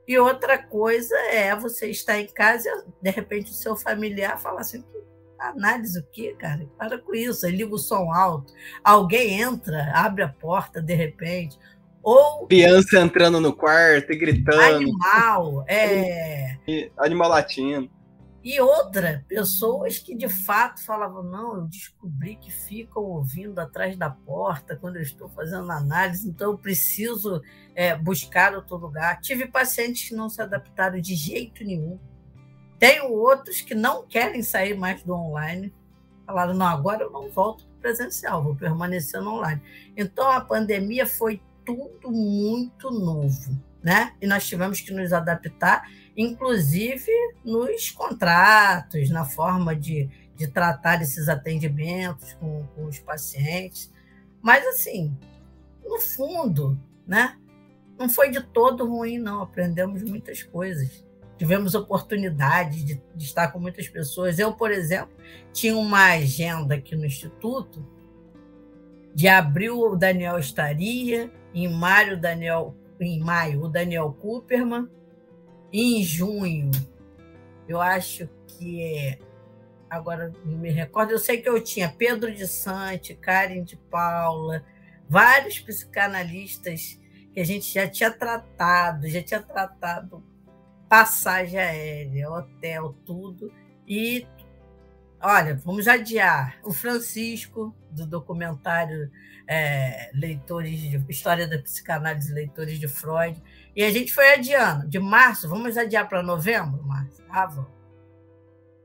[0.07, 4.61] E outra coisa é você estar em casa e, de repente, o seu familiar fala
[4.61, 4.83] assim:
[5.39, 6.67] análise o quê, cara?
[6.77, 7.45] Para com isso.
[7.45, 8.53] Aí liga o som alto.
[8.83, 11.57] Alguém entra, abre a porta de repente.
[12.03, 12.45] Ou.
[12.47, 14.61] Criança entrando no quarto e gritando.
[14.61, 16.57] Animal, é.
[16.97, 17.89] Animal latino.
[18.43, 24.09] E outra, pessoas que de fato falavam: não, eu descobri que ficam ouvindo atrás da
[24.09, 27.41] porta quando eu estou fazendo análise, então eu preciso
[27.73, 29.21] é, buscar outro lugar.
[29.21, 31.97] Tive pacientes que não se adaptaram de jeito nenhum.
[32.77, 35.73] Tenho outros que não querem sair mais do online.
[36.25, 39.61] Falaram: não, agora eu não volto para o presencial, vou permanecer no online.
[39.95, 44.13] Então a pandemia foi tudo muito novo, né?
[44.21, 45.83] E nós tivemos que nos adaptar
[46.15, 47.11] inclusive
[47.43, 53.91] nos contratos, na forma de, de tratar esses atendimentos com, com os pacientes.
[54.41, 55.15] Mas, assim,
[55.83, 57.37] no fundo, né?
[57.97, 59.41] Não foi de todo ruim, não.
[59.41, 61.05] Aprendemos muitas coisas.
[61.37, 64.39] Tivemos oportunidade de, de estar com muitas pessoas.
[64.39, 65.15] Eu, por exemplo,
[65.51, 67.85] tinha uma agenda aqui no Instituto.
[69.13, 71.31] De abril, o Daniel estaria.
[71.53, 74.89] Em maio, Daniel, em maio, o Daniel Cooperman.
[75.71, 76.71] Em junho,
[77.67, 79.19] eu acho que é
[79.89, 84.63] agora não me recordo, eu sei que eu tinha Pedro de Sante, Karen de Paula,
[85.07, 86.99] vários psicanalistas
[87.31, 90.23] que a gente já tinha tratado, já tinha tratado
[90.89, 93.51] passagem aérea, hotel, tudo.
[93.87, 94.25] E
[95.23, 96.59] olha, vamos adiar.
[96.63, 99.09] O Francisco, do documentário
[99.47, 103.41] é, Leitores de História da Psicanálise Leitores de Freud.
[103.75, 104.87] E a gente foi adiando.
[104.87, 107.25] De março, vamos adiar para novembro, Márcio?
[107.29, 107.71] Ah, vamos.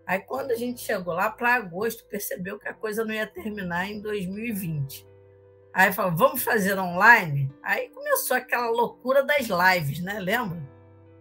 [0.06, 3.90] Aí, quando a gente chegou lá para agosto, percebeu que a coisa não ia terminar
[3.90, 5.06] em 2020.
[5.74, 7.52] Aí falou, vamos fazer online?
[7.62, 10.18] Aí começou aquela loucura das lives, né?
[10.18, 10.58] Lembra?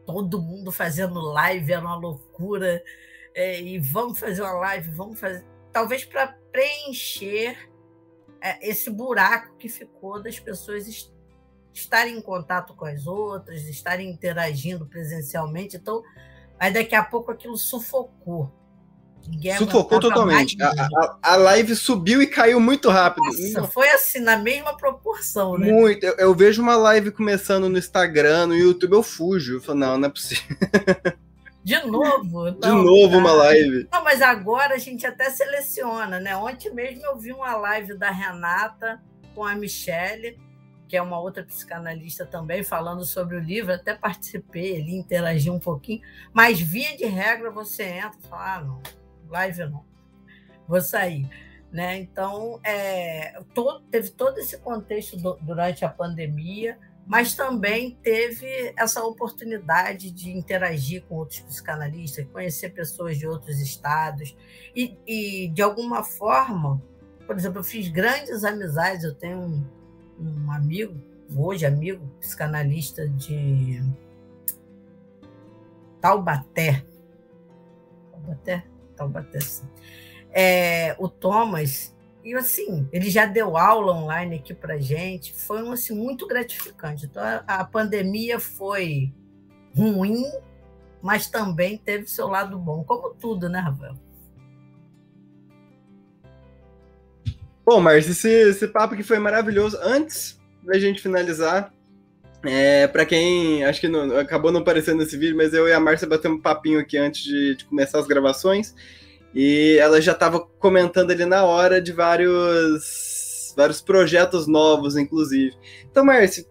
[0.06, 2.82] Todo mundo fazendo live, era uma loucura.
[3.38, 5.46] É, e vamos fazer uma live, vamos fazer.
[5.72, 7.56] Talvez para preencher
[8.42, 11.16] é, esse buraco que ficou das pessoas est
[11.72, 15.78] estarem em contato com as outras, estarem interagindo presencialmente.
[15.78, 16.02] Então,
[16.60, 18.52] aí daqui a pouco aquilo sufocou.
[19.60, 20.60] Sufocou totalmente.
[20.60, 23.26] A, a, a, live subiu e caiu muito rápido.
[23.26, 25.72] Nossa, foi assim, na mesma proporção, né?
[25.72, 26.04] Muito.
[26.04, 29.58] Eu, eu, vejo uma live começando no Instagram, no YouTube, eu fujo.
[29.58, 30.58] Eu falo, não, não é possível.
[31.68, 32.50] De novo?
[32.50, 33.90] De novo uma live.
[33.92, 36.34] Não, mas agora a gente até seleciona, né?
[36.34, 39.04] Ontem mesmo eu vi uma live da Renata
[39.36, 40.40] com a Michelle,
[40.88, 43.74] que é uma outra psicanalista também, falando sobre o livro.
[43.74, 46.00] Até participei ali, interagi um pouquinho.
[46.32, 48.82] Mas, via de regra, você entra e fala: ah, não,
[49.30, 49.84] live não,
[50.66, 51.30] vou sair.
[51.70, 51.98] Né?
[51.98, 59.02] Então, é, todo, teve todo esse contexto do, durante a pandemia, mas também teve essa
[59.02, 64.36] oportunidade de interagir com outros psicanalistas, conhecer pessoas de outros estados
[64.76, 66.82] e, e de alguma forma,
[67.26, 69.06] por exemplo, eu fiz grandes amizades.
[69.06, 69.66] Eu tenho um,
[70.20, 71.02] um amigo,
[71.34, 73.82] hoje amigo, psicanalista de
[76.02, 76.86] Taubaté.
[78.12, 78.66] Taubaté?
[78.98, 79.68] Taubaté, sim.
[80.30, 81.96] É, o Thomas,
[82.28, 87.06] e assim, ele já deu aula online aqui para gente, foi assim, muito gratificante.
[87.06, 89.14] Então, a, a pandemia foi
[89.74, 90.26] ruim,
[91.02, 93.96] mas também teve seu lado bom, como tudo, né, Rafael?
[97.66, 99.78] Bom, Márcio, esse, esse papo que foi maravilhoso.
[99.82, 101.74] Antes da gente finalizar,
[102.44, 105.80] é, para quem acho que não, acabou não aparecendo nesse vídeo, mas eu e a
[105.80, 108.76] Márcia batemos um papinho aqui antes de, de começar as gravações.
[109.34, 115.56] E ela já estava comentando ali na hora de vários, vários projetos novos, inclusive.
[115.90, 116.46] Então, Márcia,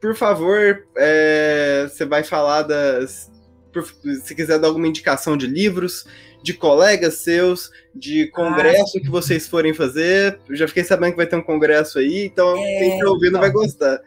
[0.00, 3.30] por favor, é, você vai falar das.
[3.72, 6.04] Por, se quiser dar alguma indicação de livros,
[6.42, 10.40] de colegas seus, de congresso ah, que vocês forem fazer.
[10.48, 13.28] Eu já fiquei sabendo que vai ter um congresso aí, então é, quem está ouvindo
[13.28, 14.00] então, vai gostar.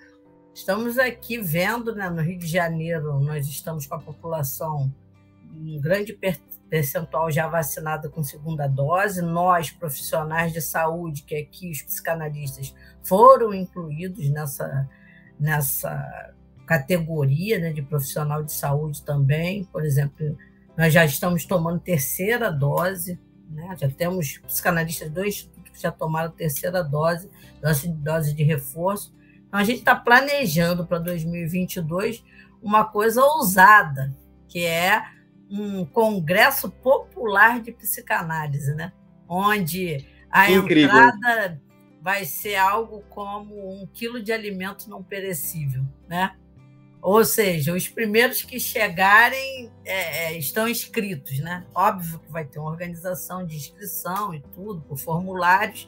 [0.54, 4.92] Estamos aqui vendo, né, no Rio de Janeiro, nós estamos com a população,
[5.56, 6.18] um grande
[6.70, 9.22] percentual já vacinada com segunda dose.
[9.22, 12.74] Nós, profissionais de saúde, que aqui os psicanalistas
[13.04, 14.90] foram incluídos nessa,
[15.40, 16.34] nessa
[16.66, 19.64] categoria né, de profissional de saúde também.
[19.66, 20.38] Por exemplo,
[20.78, 23.76] nós já estamos tomando terceira dose, né?
[23.78, 27.30] já temos psicanalistas do Instituto que já tomaram terceira dose,
[27.62, 29.14] dose, dose de reforço
[29.54, 32.24] então, a gente está planejando para 2022
[32.60, 34.12] uma coisa ousada,
[34.48, 35.04] que é
[35.50, 38.92] um congresso popular de psicanálise, né?
[39.28, 40.90] onde a Incrível.
[40.90, 41.62] entrada
[42.02, 46.36] vai ser algo como um quilo de alimento não perecível, né?
[47.02, 51.66] Ou seja, os primeiros que chegarem é, é estão inscritos, né?
[51.74, 55.88] Óbvio que vai ter uma organização de inscrição e tudo, por formulários,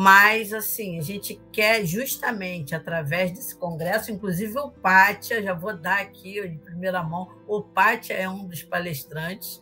[0.00, 5.98] mas, assim, a gente quer justamente através desse congresso, inclusive o Pátia, já vou dar
[6.02, 9.60] aqui de primeira mão, o Pátia é um dos palestrantes,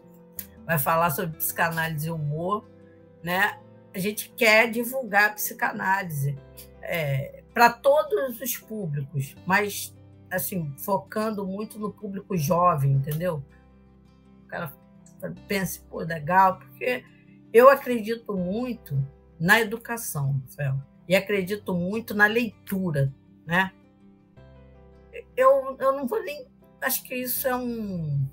[0.66, 2.68] vai falar sobre psicanálise e humor,
[3.22, 3.58] né?
[3.94, 6.38] A gente quer divulgar a psicanálise
[6.82, 9.96] é, para todos os públicos, mas,
[10.30, 13.42] assim, focando muito no público jovem, entendeu?
[14.44, 14.70] O cara
[15.48, 17.02] pensa, pô, legal, porque
[17.54, 19.02] eu acredito muito
[19.38, 20.76] na educação, Rafael.
[21.08, 23.12] E acredito muito na leitura,
[23.46, 23.72] né?
[25.36, 26.46] Eu, eu não vou nem.
[26.80, 28.26] Acho que isso é um.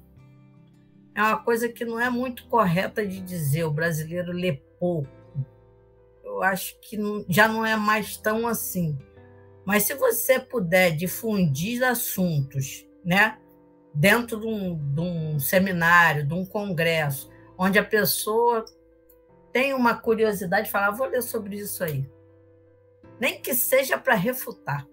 [1.15, 3.63] É uma coisa que não é muito correta de dizer.
[3.65, 5.09] O brasileiro lê pouco.
[6.23, 8.97] Eu, acho que não, já não é mais tão assim.
[9.65, 13.37] Mas se você puder difundir assuntos, né,
[13.93, 18.65] dentro de um, de um seminário, de um congresso, onde a pessoa
[19.53, 22.09] tem uma curiosidade de falar, vou ler sobre isso aí.
[23.19, 24.85] Nem que seja para refutar.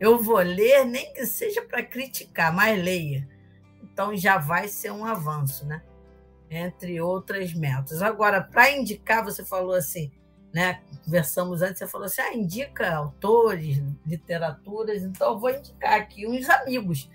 [0.00, 3.26] Eu vou ler, nem que seja para criticar, mas leia.
[3.82, 5.82] Então já vai ser um avanço, né?
[6.50, 8.02] Entre outras metas.
[8.02, 10.10] Agora, para indicar, você falou assim,
[10.52, 10.82] né?
[11.04, 16.48] Conversamos antes, você falou assim: ah, indica autores, literaturas, então eu vou indicar aqui uns
[16.48, 17.08] amigos,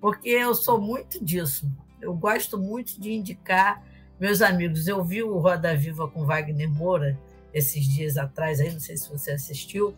[0.00, 1.70] porque eu sou muito disso.
[2.00, 3.84] Eu gosto muito de indicar
[4.22, 4.86] meus amigos.
[4.86, 7.18] Eu vi o Roda Viva com Wagner Moura
[7.52, 9.96] esses dias atrás, aí, não sei se você assistiu,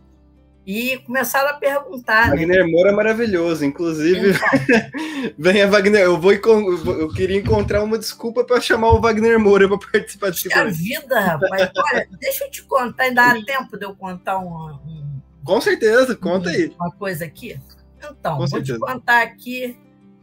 [0.66, 2.30] e começaram a perguntar.
[2.30, 2.36] Né?
[2.36, 2.72] Wagner né?
[2.72, 4.30] Moura é maravilhoso, inclusive.
[4.30, 5.34] Então.
[5.38, 6.00] Venha, Wagner.
[6.00, 10.50] Eu vou eu queria encontrar uma desculpa para chamar o Wagner Moura para participar desse
[10.54, 11.70] A vida, rapaz.
[11.76, 14.70] Olha, deixa eu te contar, ainda dá tempo de eu contar um.
[14.86, 16.74] um Com certeza, conta aí.
[16.80, 17.60] Uma coisa aqui.
[17.98, 18.78] Então, Com vou certeza.
[18.78, 19.76] te contar aqui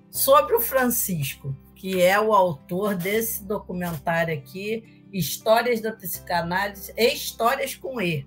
[0.10, 7.74] sobre o Francisco, que é o autor desse documentário aqui, Histórias da Psicanálise e Histórias
[7.74, 8.24] com E.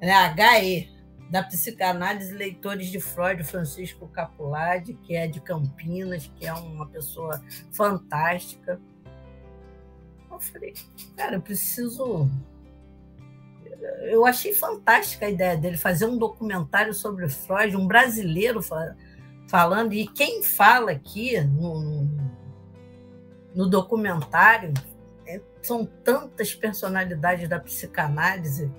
[0.00, 0.34] Né?
[0.58, 0.90] HE,
[1.28, 7.44] da psicanálise Leitores de Freud, Francisco Capuladi, que é de Campinas, que é uma pessoa
[7.72, 8.80] fantástica.
[10.30, 10.72] Eu falei,
[11.14, 12.26] cara, eu preciso.
[14.04, 18.60] Eu achei fantástica a ideia dele fazer um documentário sobre Freud, um brasileiro
[19.46, 22.32] falando, e quem fala aqui no,
[23.54, 24.72] no documentário
[25.26, 28.70] é, são tantas personalidades da psicanálise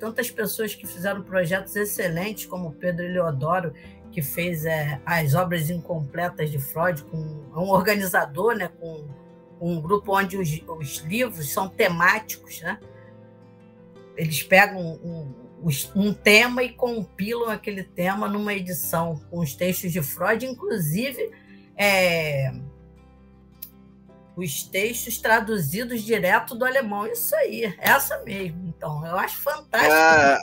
[0.00, 3.74] tantas pessoas que fizeram projetos excelentes, como Pedro Eleodoro,
[4.10, 9.06] que fez é, as obras incompletas de Freud, com um organizador, né, com
[9.60, 12.80] um grupo onde os, os livros são temáticos, né?
[14.16, 19.92] Eles pegam um, um, um, tema e compilam aquele tema numa edição com os textos
[19.92, 21.30] de Freud, inclusive
[21.76, 22.52] é,
[24.36, 27.06] os textos traduzidos direto do alemão.
[27.06, 28.68] Isso aí, essa mesmo.
[28.68, 29.92] Então, eu acho fantástico.
[29.92, 30.38] Ah,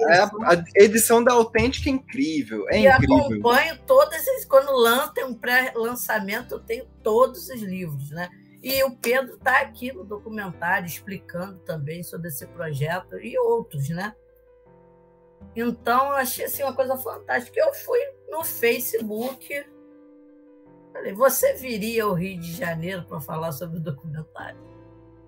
[0.46, 2.70] a, a, edição da Autêntica é incrível.
[2.70, 3.18] É e incrível.
[3.18, 4.46] acompanho todas as.
[4.46, 8.30] Quando lança, tem um pré-lançamento, eu tenho todos os livros, né?
[8.62, 14.14] E o Pedro está aqui no documentário explicando também sobre esse projeto e outros, né?
[15.56, 17.60] Então, eu achei assim, uma coisa fantástica.
[17.60, 19.66] Eu fui no Facebook
[20.98, 24.60] Falei, você viria ao Rio de Janeiro para falar sobre o documentário?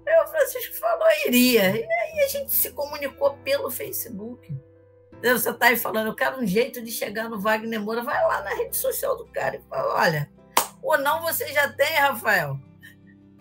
[0.07, 1.69] Aí o Francisco falou, iria.
[1.77, 4.57] E aí a gente se comunicou pelo Facebook.
[5.21, 8.01] Você está aí falando, eu quero um jeito de chegar no Wagner Moura.
[8.01, 10.31] Vai lá na rede social do cara e fala, olha,
[10.81, 12.59] o não você já tem, Rafael.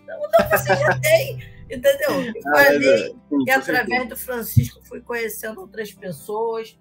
[0.07, 2.21] O não você já tem, entendeu?
[2.21, 6.77] E ah, falei ah, que através do Francisco fui conhecendo outras pessoas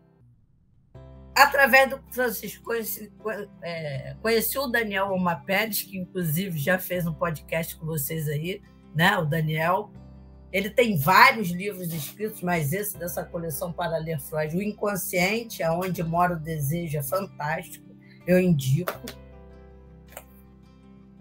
[1.43, 3.12] através do Francisco, conheci,
[3.62, 8.62] é, conheci o Daniel Omar Pérez, que inclusive já fez um podcast com vocês aí,
[8.95, 9.16] né?
[9.18, 9.91] O Daniel.
[10.51, 16.03] Ele tem vários livros escritos, mas esse dessa coleção para ler Freud, O Inconsciente, Aonde
[16.03, 17.86] Mora o Desejo, é fantástico,
[18.26, 18.99] eu indico.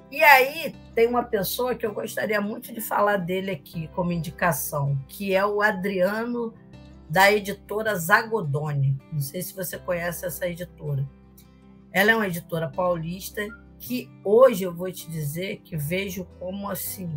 [0.10, 4.98] E aí tem uma pessoa que eu gostaria muito de falar dele aqui como indicação,
[5.10, 6.54] que é o Adriano
[7.10, 8.98] da editora Zagodoni.
[9.12, 11.08] Não sei se você conhece essa editora.
[11.92, 13.42] Ela é uma editora paulista
[13.80, 17.10] que hoje eu vou te dizer que vejo como assim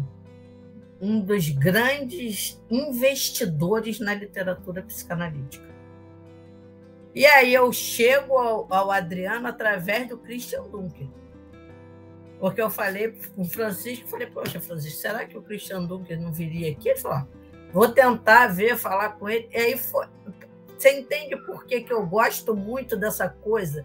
[1.00, 5.70] um dos grandes investidores na literatura psicanalítica.
[7.14, 11.08] E aí eu chego ao, ao Adriano através do Christian Dunker.
[12.38, 16.32] Porque eu falei com o Francisco, falei, poxa, Francisco, será que o Christian Dunker não
[16.32, 16.88] viria aqui?
[16.88, 17.26] Ele falou,
[17.72, 19.48] Vou tentar ver, falar com ele.
[19.52, 20.06] E aí foi.
[20.76, 23.84] Você entende por que, que eu gosto muito dessa coisa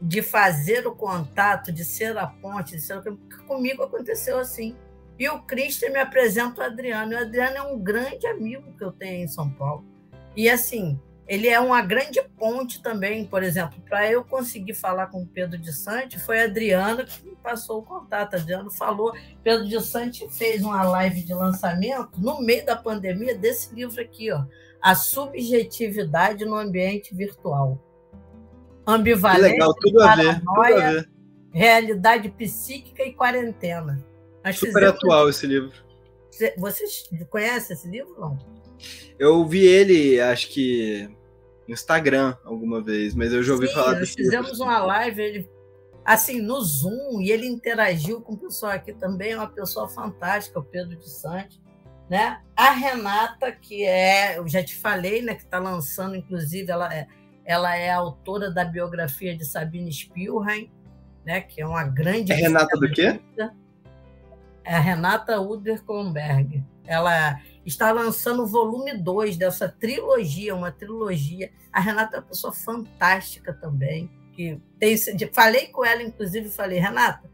[0.00, 3.02] de fazer o contato, de ser a ponte, de ser
[3.46, 4.76] comigo aconteceu assim.
[5.18, 7.14] E o Christian me apresenta o Adriano.
[7.14, 9.84] O Adriano é um grande amigo que eu tenho em São Paulo.
[10.36, 15.22] E assim, ele é uma grande ponte também, por exemplo, para eu conseguir falar com
[15.22, 18.34] o Pedro de Sante, foi a Adriana que me passou o contato.
[18.34, 19.12] A Adriana falou,
[19.42, 24.30] Pedro de Sante fez uma live de lançamento no meio da pandemia desse livro aqui,
[24.30, 24.44] ó,
[24.80, 27.82] A Subjetividade no Ambiente Virtual.
[28.86, 31.16] Ambivalência, legal, tudo paranoia, a ver, tudo
[31.52, 34.04] a realidade psíquica e quarentena.
[34.44, 35.72] Nós Super atual esse livro.
[36.56, 38.55] Vocês conhecem esse livro, não?
[39.18, 41.08] Eu vi ele, acho que
[41.66, 45.50] no Instagram alguma vez, mas eu já ouvi Sim, falar nós fizemos uma live, ele,
[46.04, 50.60] assim, no Zoom, e ele interagiu com o pessoal aqui também, é uma pessoa fantástica,
[50.60, 51.60] o Pedro de Santos.
[52.08, 52.40] Né?
[52.54, 57.08] A Renata, que é, eu já te falei, né, que está lançando, inclusive, ela é,
[57.44, 60.70] ela é autora da biografia de Sabine Spielheim,
[61.24, 62.30] né, que é uma grande.
[62.30, 63.20] É Renata do quê?
[64.64, 66.62] É a Renata Uder Kronberg.
[66.84, 71.50] Ela está lançando o volume 2 dessa trilogia, uma trilogia.
[71.72, 74.08] A Renata é uma pessoa fantástica também.
[74.32, 74.96] Que tem,
[75.32, 77.28] falei com ela, inclusive, falei, Renata,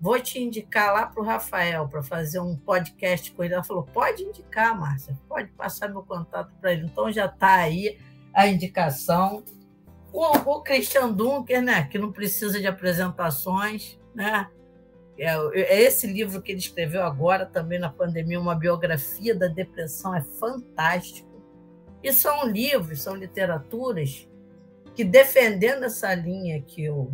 [0.00, 3.54] vou te indicar lá para o Rafael para fazer um podcast com ele.
[3.54, 6.86] Ela falou: pode indicar, Márcia, pode passar meu contato para ele.
[6.86, 7.98] Então já está aí
[8.32, 9.42] a indicação.
[10.12, 14.48] O, o Christian Dunker, né, que não precisa de apresentações, né?
[15.18, 20.14] É, é, esse livro que ele escreveu agora, também na pandemia, uma biografia da depressão,
[20.14, 21.28] é fantástico.
[22.02, 24.28] E são livros, são literaturas
[24.94, 27.10] que, defendendo essa linha que eu,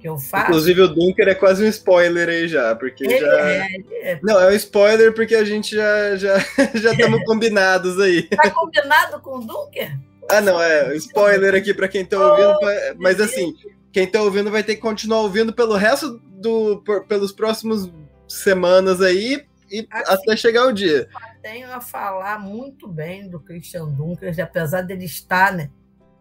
[0.00, 0.50] que eu faço.
[0.50, 3.50] Inclusive, o Dunker é quase um spoiler aí já, porque ele já.
[3.50, 3.68] É,
[4.02, 4.20] é...
[4.22, 6.38] Não, é um spoiler porque a gente já já
[6.74, 8.24] já estamos combinados aí.
[8.24, 9.96] Tá combinado com o Dunker?
[10.28, 13.54] Ah, não, é spoiler aqui para quem está ouvindo, oh, mas assim,
[13.96, 17.90] quem está ouvindo vai ter que continuar ouvindo pelo resto do por, pelos próximos
[18.28, 19.42] semanas aí
[19.72, 21.08] e assim, até chegar o dia.
[21.40, 25.70] Tenho a falar muito bem do Christian Dunker, apesar dele estar né,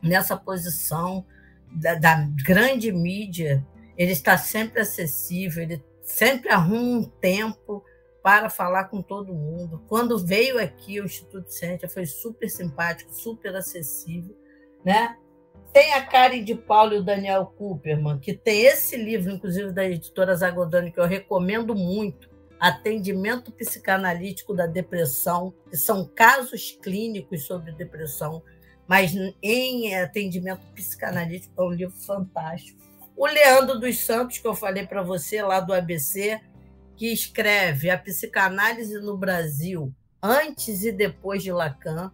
[0.01, 1.25] nessa posição
[1.69, 3.61] da, da, grande mídia,
[3.97, 7.83] ele está sempre acessível, ele sempre arruma um tempo
[8.23, 9.83] para falar com todo mundo.
[9.89, 14.33] Quando veio aqui o Instituto Ciência, foi super simpático, super acessível,
[14.85, 15.17] né?
[15.75, 19.83] Tem a Karen de Paulo e o Daniel Cooperman, que tem esse livro, inclusive da
[19.83, 27.73] editora Zagodani, que eu recomendo muito, Atendimento Psicanalítico da Depressão, que são casos clínicos sobre
[27.73, 28.41] depressão,
[28.87, 29.13] mas
[29.43, 32.79] em atendimento psicanalítico é um livro fantástico.
[33.13, 36.39] O Leandro dos Santos, que eu falei para você lá do ABC,
[36.95, 42.13] que escreve A Psicanálise no Brasil, antes e depois de Lacan,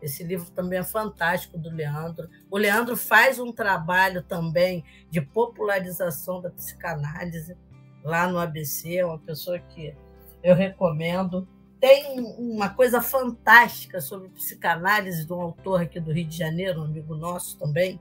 [0.00, 2.28] esse livro também é fantástico do Leandro.
[2.50, 7.56] O Leandro faz um trabalho também de popularização da psicanálise
[8.04, 9.94] lá no ABC, é uma pessoa que
[10.42, 11.48] eu recomendo.
[11.80, 16.84] Tem uma coisa fantástica sobre psicanálise de um autor aqui do Rio de Janeiro, um
[16.84, 18.00] amigo nosso também,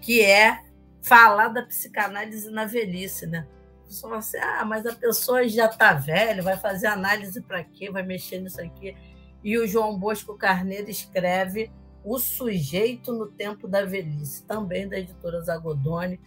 [0.00, 0.62] que é
[1.02, 3.46] falar da psicanálise na velhice, né?
[3.84, 7.90] Você fala assim, ah, mas a pessoa já está velha, vai fazer análise para quê?
[7.90, 8.96] Vai mexer nisso aqui.
[9.42, 11.70] E o João Bosco Carneiro escreve
[12.04, 16.20] O Sujeito no Tempo da Velhice, também da editora Zagodoni.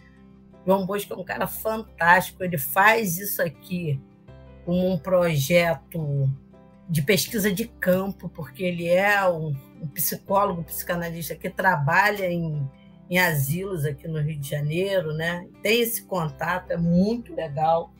[0.66, 4.00] João Bosco é um cara fantástico, ele faz isso aqui
[4.64, 6.28] como um projeto
[6.88, 12.68] de pesquisa de campo, porque ele é um, um psicólogo, um psicanalista que trabalha em,
[13.08, 15.46] em asilos aqui no Rio de Janeiro, né?
[15.62, 17.92] Tem esse contato, é muito legal.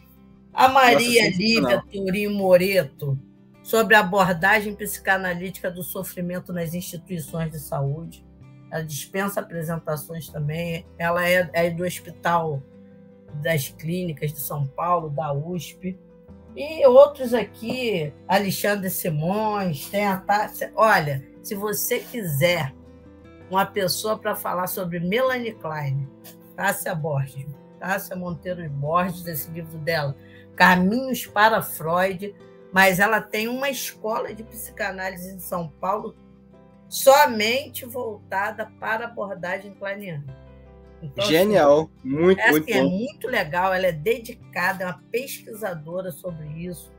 [0.53, 3.19] A Maria Nossa, Lívia Turim Moreto,
[3.67, 8.25] sobre a abordagem psicanalítica do sofrimento nas instituições de saúde.
[8.71, 10.87] Ela dispensa apresentações também.
[10.97, 12.63] Ela é, é do Hospital
[13.43, 15.99] das Clínicas de São Paulo, da USP.
[16.55, 20.73] E outros aqui, Alexandre Simões, tem a Tássia.
[20.77, 22.73] Olha, se você quiser
[23.51, 26.09] uma pessoa para falar sobre Melanie Klein,
[26.55, 27.45] Tássia Borges,
[27.81, 30.17] Tássia Monteiro Borges, esse livro dela,
[30.55, 32.33] Caminhos para Freud,
[32.77, 36.15] mas ela tem uma escola de psicanálise em São Paulo
[36.91, 40.27] somente voltada para abordagem kleiniana.
[41.01, 42.79] Então, assim, Genial, muito, é, muito assim.
[42.79, 46.93] É muito legal, ela é dedicada, é uma pesquisadora sobre isso.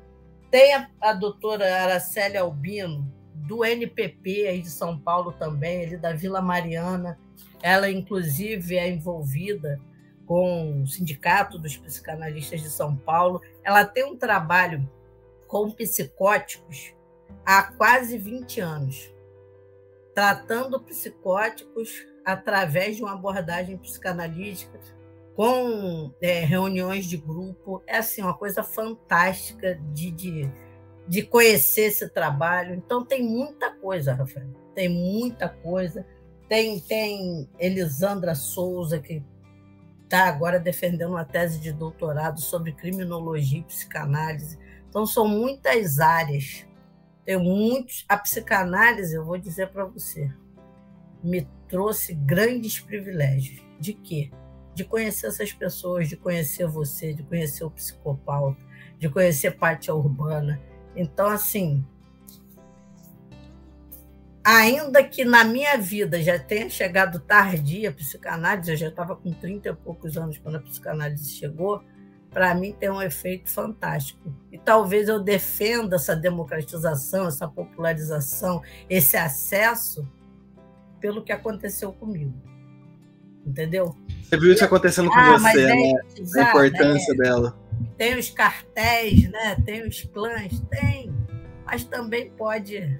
[0.49, 6.11] Tem a, a doutora Araceli Albino, do NPP aí de São Paulo também, ali da
[6.11, 7.19] Vila Mariana.
[7.61, 9.80] Ela, inclusive, é envolvida
[10.25, 13.39] com o Sindicato dos Psicanalistas de São Paulo.
[13.63, 14.89] Ela tem um trabalho
[15.48, 16.93] com psicóticos
[17.45, 19.14] há quase 20 anos,
[20.14, 24.80] tratando psicóticos através de uma abordagem psicanalítica,
[25.36, 27.82] com é, reuniões de grupo.
[27.88, 30.52] É assim, uma coisa fantástica de, de,
[31.08, 32.74] de conhecer esse trabalho.
[32.74, 36.06] Então, tem muita coisa, Rafael, tem muita coisa.
[36.50, 39.24] Tem, tem Elisandra Souza, que
[40.04, 44.58] está agora defendendo uma tese de doutorado sobre criminologia e psicanálise.
[44.89, 46.65] Então, são muitas áreas.
[47.25, 48.05] Tem muitos.
[48.07, 50.31] A psicanálise, eu vou dizer para você,
[51.23, 53.61] me trouxe grandes privilégios.
[53.79, 54.31] De quê?
[54.73, 58.61] De conhecer essas pessoas, de conhecer você, de conhecer o psicopauta,
[58.99, 60.61] de conhecer parte urbana.
[60.95, 61.85] Então, assim,
[64.43, 69.31] ainda que na minha vida já tenha chegado tardia a psicanálise, eu já estava com
[69.31, 71.83] 30 e poucos anos quando a psicanálise chegou,
[72.38, 74.31] para mim tem um efeito fantástico.
[74.51, 80.07] E talvez eu defenda essa democratização, essa popularização, esse acesso
[81.01, 82.39] pelo que aconteceu comigo.
[83.43, 83.97] Entendeu?
[84.21, 85.93] Você viu isso acontecendo com ah, você, é, né?
[86.15, 87.15] Exato, a importância é.
[87.15, 87.59] dela.
[87.97, 89.57] Tem os cartéis, né?
[89.65, 91.11] Tem os clãs, tem.
[91.65, 92.99] Mas também pode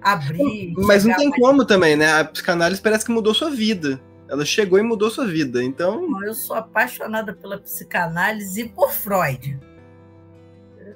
[0.00, 0.74] abrir.
[0.76, 1.42] Mas não tem mais...
[1.42, 2.20] como também, né?
[2.20, 4.00] A psicanálise parece que mudou sua vida.
[4.30, 5.62] Ela chegou e mudou sua vida.
[5.62, 6.22] Então.
[6.24, 9.58] Eu sou apaixonada pela psicanálise e por Freud.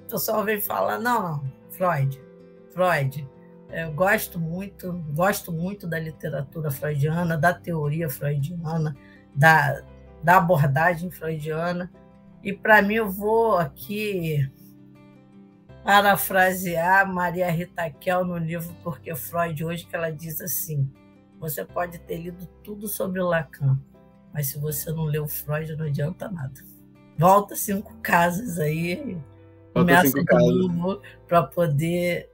[0.07, 2.23] O pessoal vem falar, não, não, Freud,
[2.73, 3.29] Freud.
[3.71, 8.97] Eu gosto muito, gosto muito da literatura freudiana, da teoria freudiana,
[9.35, 9.83] da,
[10.23, 11.91] da abordagem freudiana.
[12.41, 14.49] E para mim, eu vou aqui
[15.83, 20.89] parafrasear Maria Rita Kel no livro Porque Freud, hoje, que ela diz assim:
[21.45, 23.79] você pode ter lido tudo sobre o Lacan,
[24.33, 26.65] mas se você não leu Freud, não adianta nada.
[27.19, 29.17] Volta cinco casas aí,
[29.75, 32.31] começa de novo para poder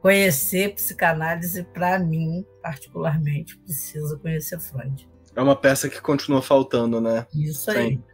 [0.00, 1.62] conhecer psicanálise.
[1.62, 5.08] Para mim, particularmente, precisa conhecer Freud.
[5.34, 7.26] É uma peça que continua faltando, né?
[7.34, 7.90] Isso aí.
[7.90, 8.04] Sim.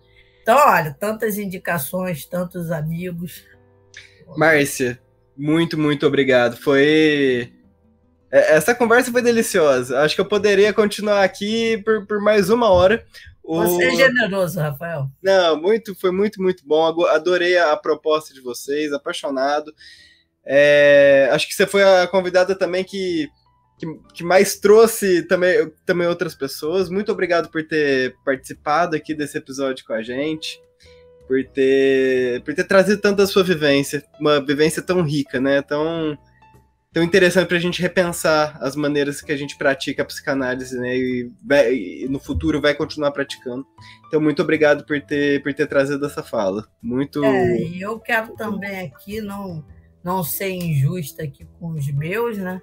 [0.43, 3.45] Então, olha, tantas indicações, tantos amigos.
[4.37, 5.01] Márcia,
[5.37, 6.57] muito, muito obrigado.
[6.57, 7.53] Foi
[8.33, 10.01] essa conversa foi deliciosa.
[10.01, 13.05] Acho que eu poderia continuar aqui por, por mais uma hora.
[13.45, 13.61] O...
[13.63, 15.11] Você é generoso, Rafael.
[15.23, 17.05] Não, muito, foi muito, muito bom.
[17.07, 19.75] Adorei a proposta de vocês, apaixonado.
[20.45, 23.29] É, acho que você foi a convidada também que,
[23.79, 26.89] que, que, mais trouxe também, também outras pessoas.
[26.89, 30.59] Muito obrigado por ter participado aqui desse episódio com a gente,
[31.29, 35.61] por ter, por ter trazido tanto da sua vivência, uma vivência tão rica, né?
[35.61, 36.17] Tão
[36.93, 40.97] tão interessante para a gente repensar as maneiras que a gente pratica a psicanálise, né?
[40.97, 43.67] E, vai, e, no futuro vai continuar praticando.
[44.07, 46.67] Então, muito obrigado por ter, por ter trazido essa fala.
[46.83, 47.25] Muito.
[47.25, 49.65] É, eu quero também aqui não,
[50.05, 52.61] não ser injusta aqui com os meus, né?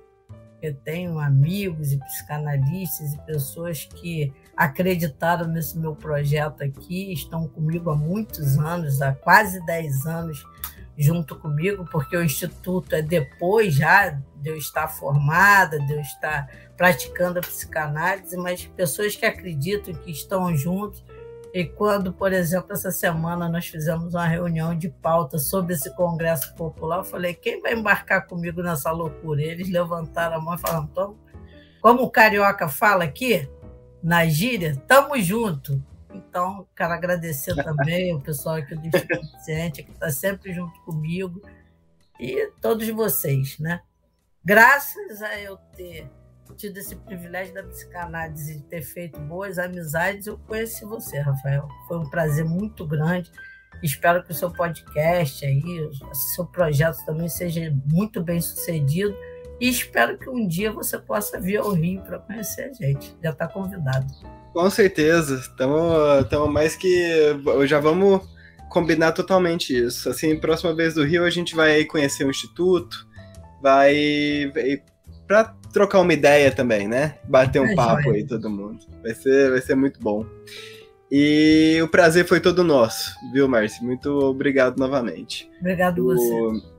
[0.62, 7.90] Eu tenho amigos e psicanalistas e pessoas que acreditaram nesse meu projeto aqui, estão comigo
[7.90, 10.44] há muitos anos, há quase 10 anos
[11.00, 16.50] junto comigo, porque o Instituto é depois já de eu estar formada, de eu estar
[16.76, 21.04] praticando a psicanálise, mas pessoas que acreditam que estão juntos.
[21.54, 26.54] E quando, por exemplo, essa semana nós fizemos uma reunião de pauta sobre esse Congresso
[26.56, 29.42] Popular, eu falei: quem vai embarcar comigo nessa loucura?
[29.42, 31.18] Eles levantaram a mão e falaram:
[31.82, 33.50] como o carioca fala aqui,
[34.04, 35.80] na gíria, estamos juntos.
[36.14, 41.42] Então, quero agradecer também o pessoal aqui do Instituto Ciente, que está sempre junto comigo,
[42.20, 43.82] e todos vocês, né?
[44.44, 46.10] Graças a eu ter
[46.56, 51.68] tido esse privilégio da psicanálise de ter feito boas amizades, eu conheci você, Rafael.
[51.88, 53.32] Foi um prazer muito grande.
[53.82, 59.16] Espero que o seu podcast aí, o seu projeto também seja muito bem sucedido.
[59.60, 63.16] E espero que um dia você possa vir ao Rio para conhecer a gente.
[63.22, 64.08] Já está convidado.
[64.54, 65.36] Com certeza.
[65.36, 67.36] Estamos mais que.
[67.68, 68.22] Já vamos
[68.70, 70.10] combinar totalmente isso.
[70.10, 73.06] Assim, próxima vez do Rio a gente vai conhecer o Instituto,
[73.62, 74.52] vai.
[75.28, 77.16] para trocar uma ideia também, né?
[77.26, 78.16] Bater um é papo joia.
[78.16, 78.80] aí, todo mundo.
[79.02, 80.26] Vai ser, vai ser muito bom.
[81.12, 83.84] E o prazer foi todo nosso, viu, Márcio?
[83.84, 85.50] Muito obrigado novamente.
[85.60, 86.06] Obrigado o...
[86.06, 86.79] você.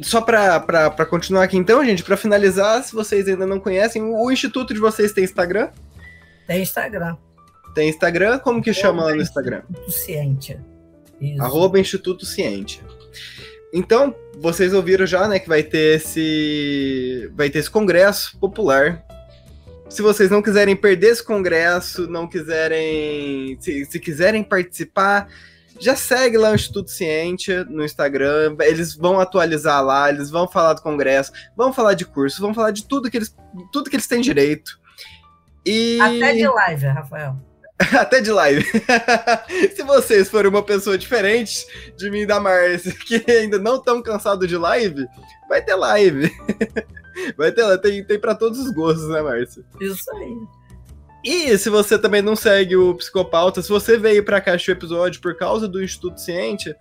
[0.00, 4.72] Só para continuar aqui então, gente, para finalizar, se vocês ainda não conhecem, o Instituto
[4.72, 5.68] de vocês tem Instagram?
[6.46, 7.16] Tem Instagram.
[7.74, 8.38] Tem Instagram?
[8.38, 9.62] Como que chama no Instagram?
[9.68, 10.64] Instituto Ciência.
[11.20, 11.42] Isso.
[11.42, 12.82] Arroba Instituto Ciência.
[13.72, 19.04] Então, vocês ouviram já, né, que vai ter esse vai ter esse congresso popular.
[19.88, 25.28] Se vocês não quiserem perder esse congresso, não quiserem, se, se quiserem participar,
[25.82, 28.56] já segue lá o Instituto Ciência no Instagram.
[28.60, 32.70] Eles vão atualizar lá, eles vão falar do congresso, vão falar de curso, vão falar
[32.70, 33.34] de tudo que eles,
[33.72, 34.78] tudo que eles têm direito.
[35.66, 36.00] E...
[36.00, 37.36] Até de live, Rafael.
[37.98, 38.64] Até de live.
[39.74, 41.66] Se vocês forem uma pessoa diferente
[41.96, 45.06] de mim e da Márcia, que ainda não estão cansados de live,
[45.48, 46.30] vai ter live.
[47.36, 49.62] Vai ter, tem, tem para todos os gostos, né, Márcia?
[49.80, 50.61] Isso aí.
[51.24, 55.20] E se você também não segue o Psicopauta, se você veio para cá este episódio
[55.20, 56.74] por causa do Instituto Ciente,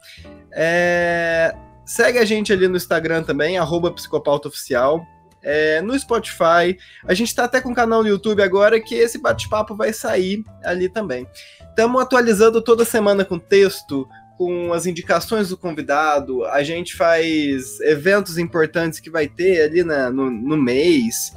[0.51, 1.55] é...
[1.85, 3.57] segue a gente ali no Instagram também,
[3.95, 5.05] psicopautaoficial
[5.43, 6.77] é, no Spotify.
[7.05, 10.43] A gente está até com um canal no YouTube agora que esse bate-papo vai sair
[10.63, 11.27] ali também.
[11.69, 16.45] Estamos atualizando toda semana com texto, com as indicações do convidado.
[16.45, 21.31] A gente faz eventos importantes que vai ter ali na, no, no mês.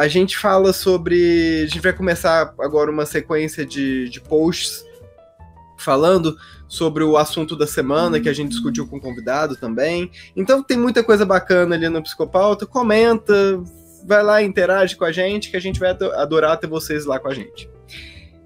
[0.00, 1.60] A gente fala sobre.
[1.62, 4.82] A gente vai começar agora uma sequência de, de posts
[5.76, 10.10] falando sobre o assunto da semana que a gente discutiu com o convidado também.
[10.34, 12.64] Então tem muita coisa bacana ali no Psicopauta.
[12.64, 13.62] Comenta,
[14.06, 17.28] vai lá, interage com a gente, que a gente vai adorar ter vocês lá com
[17.28, 17.68] a gente.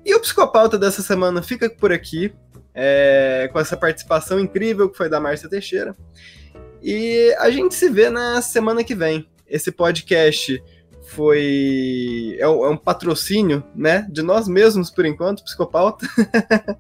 [0.05, 2.34] E o Psicopauta dessa semana fica por aqui,
[2.74, 5.94] é, com essa participação incrível que foi da Márcia Teixeira.
[6.82, 9.28] E a gente se vê na semana que vem.
[9.46, 10.61] Esse podcast
[11.07, 12.36] foi.
[12.38, 14.07] É um, é um patrocínio, né?
[14.11, 16.07] De nós mesmos, por enquanto, Psicopauta.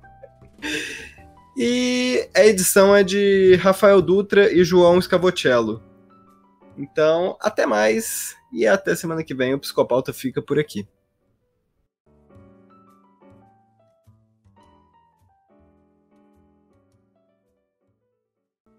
[1.56, 5.82] e a edição é de Rafael Dutra e João Scavocello.
[6.76, 9.54] Então, até mais e até semana que vem.
[9.54, 10.86] O Psicopauta fica por aqui.